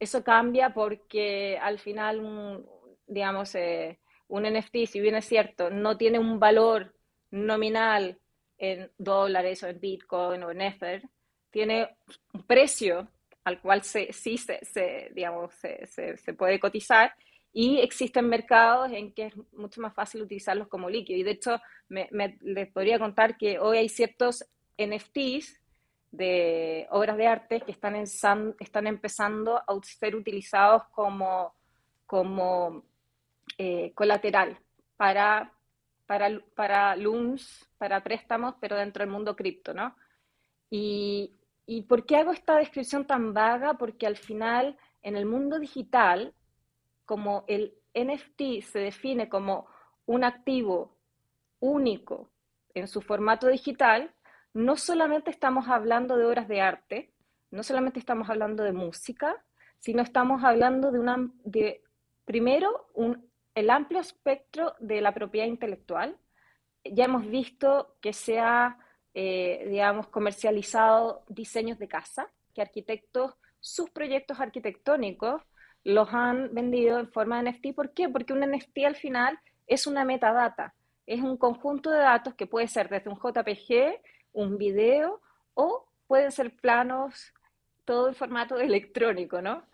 [0.00, 2.64] eso cambia porque al final,
[3.06, 6.94] digamos, eh, un NFT, si bien es cierto, no tiene un valor
[7.30, 8.18] nominal
[8.56, 11.02] en dólares o en Bitcoin o en Ether,
[11.50, 11.96] tiene
[12.32, 13.08] un precio
[13.44, 17.14] al cual se, sí se, se digamos, se, se, puede cotizar
[17.52, 21.18] y existen mercados en que es mucho más fácil utilizarlos como líquido.
[21.18, 22.08] Y de hecho, me,
[22.40, 24.46] les podría contar que hoy hay ciertos
[24.78, 25.60] NFTs
[26.10, 27.96] de obras de arte que están,
[28.86, 31.54] empezando a ser utilizados como,
[32.06, 32.84] como
[33.58, 34.58] eh, colateral
[34.96, 35.52] para,
[36.06, 39.94] para, para loans, para préstamos, pero dentro del mundo cripto, ¿no?
[40.70, 41.38] Y,
[41.70, 43.74] ¿Y por qué hago esta descripción tan vaga?
[43.74, 46.32] Porque al final, en el mundo digital,
[47.04, 49.66] como el NFT se define como
[50.06, 50.96] un activo
[51.60, 52.30] único
[52.72, 54.14] en su formato digital,
[54.54, 57.12] no solamente estamos hablando de obras de arte,
[57.50, 59.42] no solamente estamos hablando de música,
[59.78, 61.82] sino estamos hablando de, una, de
[62.24, 66.16] primero, un, el amplio espectro de la propiedad intelectual.
[66.84, 68.78] Ya hemos visto que se ha,
[69.14, 75.42] eh, digamos, comercializado diseños de casa, que arquitectos, sus proyectos arquitectónicos
[75.84, 77.74] los han vendido en forma de NFT.
[77.74, 78.08] ¿Por qué?
[78.08, 80.74] Porque un NFT al final es una metadata,
[81.06, 84.00] es un conjunto de datos que puede ser desde un JPG
[84.38, 85.20] un video
[85.54, 87.32] o pueden ser planos,
[87.84, 89.64] todo en formato electrónico, ¿no?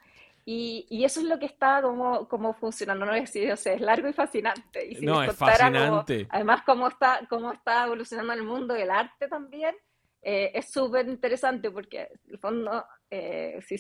[0.47, 3.81] Y, y, eso es lo que está como, como funcionando, no es o sea, es
[3.81, 4.87] largo y fascinante.
[4.87, 6.27] Y si no, es fascinante.
[6.29, 9.75] además, cómo está, cómo está evolucionando el mundo del arte también,
[10.21, 13.79] eh, es súper interesante porque, en el fondo, eh, si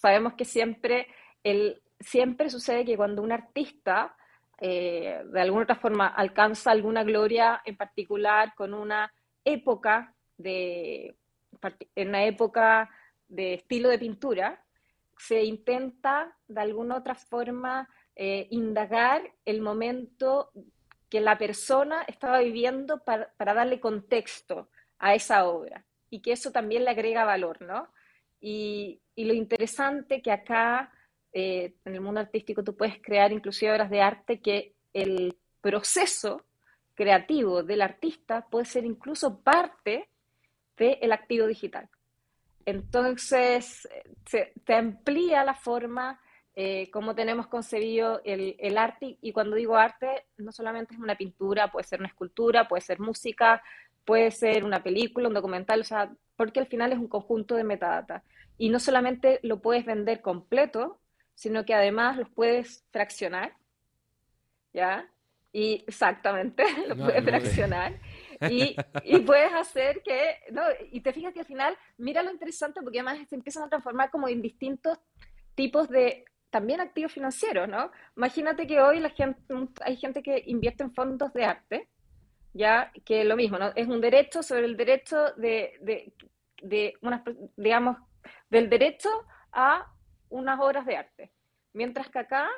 [0.00, 1.06] sabemos que siempre,
[1.44, 4.16] el, siempre sucede que cuando un artista
[4.60, 9.12] eh, de alguna otra forma alcanza alguna gloria en particular con una
[9.48, 11.16] época de,
[11.94, 12.90] en una época
[13.28, 14.64] de estilo de pintura,
[15.18, 20.50] se intenta de alguna otra forma eh, indagar el momento
[21.08, 24.68] que la persona estaba viviendo para, darle contexto
[24.98, 27.88] a esa obra y que eso también le agrega valor, ¿no?
[28.40, 30.92] Y, lo interesante que acá
[31.32, 36.44] eh, en el mundo artístico tú puedes crear inclusive obras de arte que el proceso
[36.98, 40.10] creativo del artista puede ser incluso parte
[40.76, 41.88] del activo digital.
[42.66, 43.88] Entonces,
[44.26, 46.20] se, te amplía la forma
[46.56, 51.70] eh, como tenemos concebido el, arte, y cuando digo arte, no solamente es una pintura,
[51.70, 53.62] puede ser una escultura, puede ser música,
[54.04, 57.62] puede ser una película, un documental, o sea, porque al final es un conjunto de
[57.62, 58.24] metadata.
[58.56, 60.98] Y no solamente lo puedes vender completo,
[61.36, 63.52] sino que además los puedes fraccionar,
[64.72, 65.08] ¿ya?
[65.52, 67.94] Y exactamente, lo puedes fraccionar.
[68.40, 68.76] Y,
[69.26, 73.28] puedes hacer que, no, y te fijas que al final, mira lo interesante porque además
[73.28, 74.96] se empiezan a transformar como en distintos
[75.56, 77.90] tipos de también activos financieros, ¿no?
[78.16, 79.42] Imagínate que hoy la gente,
[79.80, 81.88] hay gente que invierte en fondos de arte,
[82.54, 83.72] ya que lo mismo, ¿no?
[83.74, 86.12] Es un derecho sobre el derecho de, de,
[86.62, 87.22] de unas,
[87.56, 87.96] digamos,
[88.50, 89.08] del derecho
[89.50, 89.92] a
[90.28, 91.32] unas obras de arte.
[91.72, 92.48] Mientras que acá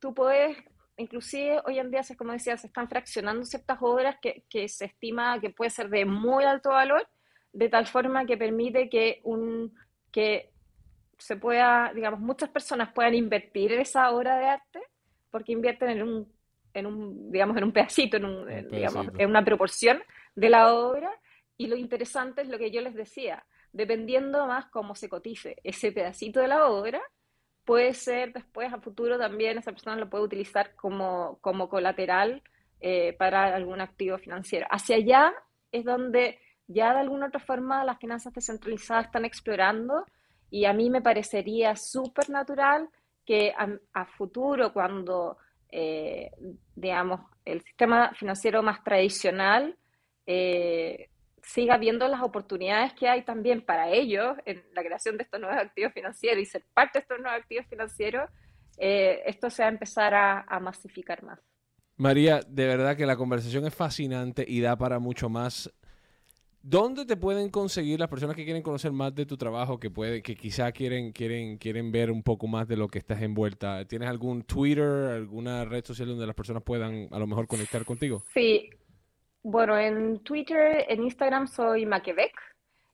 [0.00, 0.56] tú puedes
[0.96, 5.50] inclusive hoy en día, como decía, se están fraccionando ciertas obras que, se estima que
[5.50, 7.06] puede ser de muy alto valor,
[7.52, 9.74] de tal forma que permite que, un,
[10.10, 10.50] que
[11.18, 14.80] se pueda, digamos, muchas personas puedan invertir en esa obra de arte
[15.30, 16.32] porque invierten en un,
[16.72, 20.02] en un digamos, en un pedacito, en, un, digamos, en una proporción
[20.34, 21.10] de la obra.
[21.58, 25.92] Y lo interesante es lo que yo les decía, dependiendo más cómo se cotice ese
[25.92, 27.02] pedacito de la obra,
[27.66, 32.42] puede ser después a futuro también esa persona lo puede utilizar como, como colateral
[32.80, 34.66] eh, para algún activo financiero.
[34.70, 35.34] Hacia allá
[35.72, 36.38] es donde
[36.68, 40.06] ya de alguna otra forma las finanzas descentralizadas están explorando
[40.48, 42.88] y a mí me parecería súper natural
[43.24, 43.52] que
[43.92, 45.36] a, futuro cuando,
[45.68, 46.30] eh,
[46.76, 49.76] digamos, el sistema financiero más tradicional
[50.24, 51.08] eh,
[51.46, 55.58] siga viendo las oportunidades que hay también para ellos en la creación de estos nuevos
[55.58, 58.28] activos financieros y ser parte de estos nuevos activos financieros,
[58.78, 61.38] eh, esto se va a empezar a, masificar más.
[61.96, 65.72] María, de verdad que la conversación es fascinante y da para mucho más.
[66.62, 70.22] ¿Dónde te pueden conseguir las personas que quieren conocer más de tu trabajo, que puede,
[70.22, 73.84] que quizá quieren, quieren, quieren ver un poco más de lo que estás envuelta?
[73.84, 78.24] ¿Tienes algún Twitter, alguna red social donde las personas puedan a lo mejor conectar contigo?
[78.34, 78.68] Sí,
[79.48, 82.32] bueno, en Twitter, en Instagram soy Maquebec.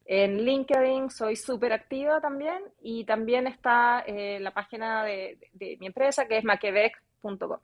[0.05, 5.39] En LinkedIn soy súper activa también y también está eh, la página de,
[5.81, 7.59] mi empresa que es maquebec.com.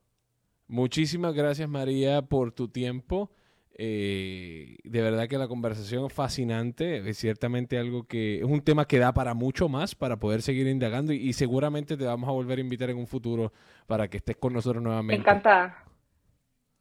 [0.69, 3.31] Muchísimas gracias María por tu tiempo.
[3.75, 8.87] Eh, de verdad que la conversación es fascinante, es ciertamente algo que es un tema
[8.87, 12.33] que da para mucho más, para poder seguir indagando y, y seguramente te vamos a
[12.33, 13.53] volver a invitar en un futuro
[13.87, 15.21] para que estés con nosotros nuevamente.
[15.21, 15.88] Encantada.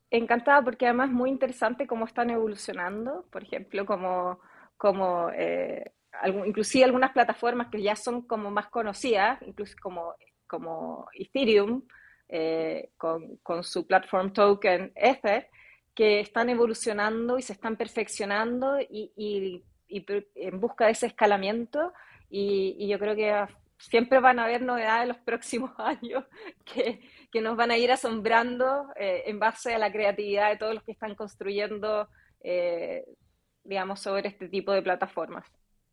[0.10, 4.40] Encantada porque además es muy interesante cómo están evolucionando, por ejemplo, como,
[4.78, 5.92] como eh,
[6.46, 10.16] inclusive algunas plataformas que ya son como más conocidas, incluso como,
[10.48, 11.84] como Ethereum,
[12.30, 15.50] eh, con, su platform token Ether,
[15.94, 21.94] que están evolucionando y se están perfeccionando y, en busca de ese escalamiento.
[22.30, 23.46] Y, yo creo que
[23.78, 26.26] siempre van a haber novedades en los próximos años
[26.66, 27.00] que,
[27.32, 30.84] que nos van a ir asombrando eh, en base a la creatividad de todos los
[30.84, 32.08] que están construyendo,
[32.42, 33.06] eh,
[33.64, 35.46] digamos, sobre este tipo de plataformas.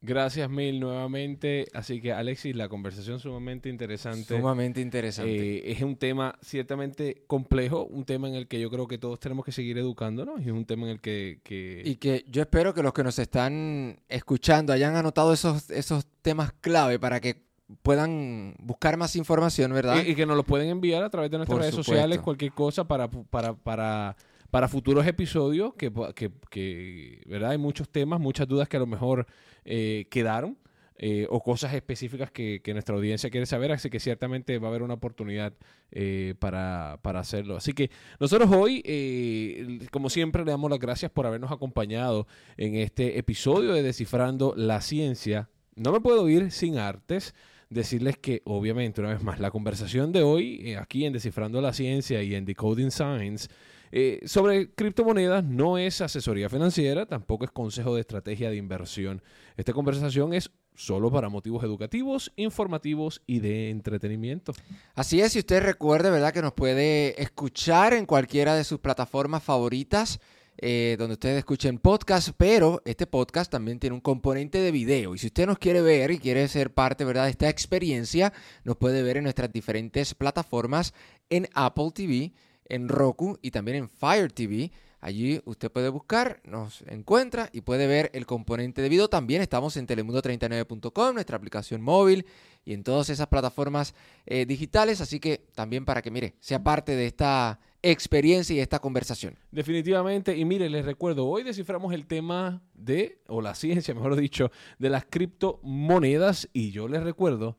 [0.07, 1.67] Gracias mil nuevamente.
[1.73, 4.37] Así que Alexis, la conversación sumamente interesante.
[4.37, 5.57] Sumamente interesante.
[5.57, 9.19] Eh, es un tema ciertamente complejo, un tema en el que yo creo que todos
[9.19, 11.81] tenemos que seguir educándonos y es un tema en el que, que...
[11.87, 16.53] Y que yo espero que los que nos están escuchando hayan anotado esos, esos temas
[16.53, 17.44] clave para que
[17.83, 20.05] puedan buscar más información, ¿verdad?
[20.05, 23.09] Y, que nos lo pueden enviar a través de nuestras redes sociales, cualquier cosa para,
[23.09, 24.17] para, para,
[24.51, 27.51] para futuros episodios, que, que, ¿verdad?
[27.51, 29.27] Hay muchos temas, muchas dudas que a lo mejor
[29.65, 30.59] eh, quedaron.
[30.97, 34.85] Eh, o cosas específicas que, nuestra audiencia quiere saber, así que ciertamente va a haber
[34.85, 35.53] una oportunidad
[35.91, 37.57] eh, para, para, hacerlo.
[37.57, 43.19] Así que nosotros hoy, como siempre, le damos las gracias por habernos acompañado en este
[43.19, 45.49] episodio de Descifrando la Ciencia.
[45.75, 47.35] No me puedo ir sin artes
[47.75, 51.73] decirles que, obviamente, una vez más, la conversación de hoy, eh, aquí en Descifrando la
[51.73, 53.49] Ciencia y en Decoding Science,
[53.93, 59.23] eh, sobre criptomonedas no es asesoría financiera, tampoco es consejo de estrategia de inversión.
[59.57, 64.53] Esta conversación es solo para motivos educativos, informativos y de entretenimiento.
[64.95, 66.33] Así es, si usted recuerde, ¿verdad?
[66.33, 70.21] Que nos puede escuchar en cualquiera de sus plataformas favoritas.
[70.59, 75.15] Eh, donde ustedes escuchen podcast, pero este podcast también tiene un componente de video.
[75.15, 77.25] Y si usted nos quiere ver y quiere ser parte ¿verdad?
[77.25, 78.33] de esta experiencia,
[78.63, 80.95] nos puede ver en nuestras diferentes plataformas
[81.29, 82.33] en Apple TV,
[82.67, 84.71] en Roku y también en Fire TV.
[85.01, 89.09] Allí usted puede buscar, nos encuentra y puede ver el componente de video.
[89.09, 92.25] También estamos en telemundo39.com, nuestra aplicación móvil
[92.65, 93.95] y en todas esas plataformas
[94.25, 95.03] eh, digitales.
[95.03, 97.61] Así que también para que, mire, sea parte de esta
[97.91, 99.37] experiencia y esta conversación.
[99.51, 100.37] Definitivamente.
[100.37, 104.91] Y mire, les recuerdo, hoy desciframos el tema de, o la ciencia, mejor dicho, de
[104.91, 106.49] las criptomonedas.
[106.53, 107.59] Y yo les recuerdo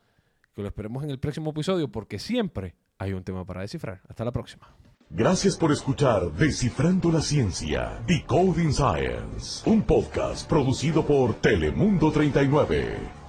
[0.53, 4.01] que lo esperemos en el próximo episodio porque siempre hay un tema para descifrar.
[4.07, 4.75] Hasta la próxima.
[5.09, 13.24] Gracias por escuchar Descifrando la Ciencia, Decoding Science, un podcast producido por Telemundo 39.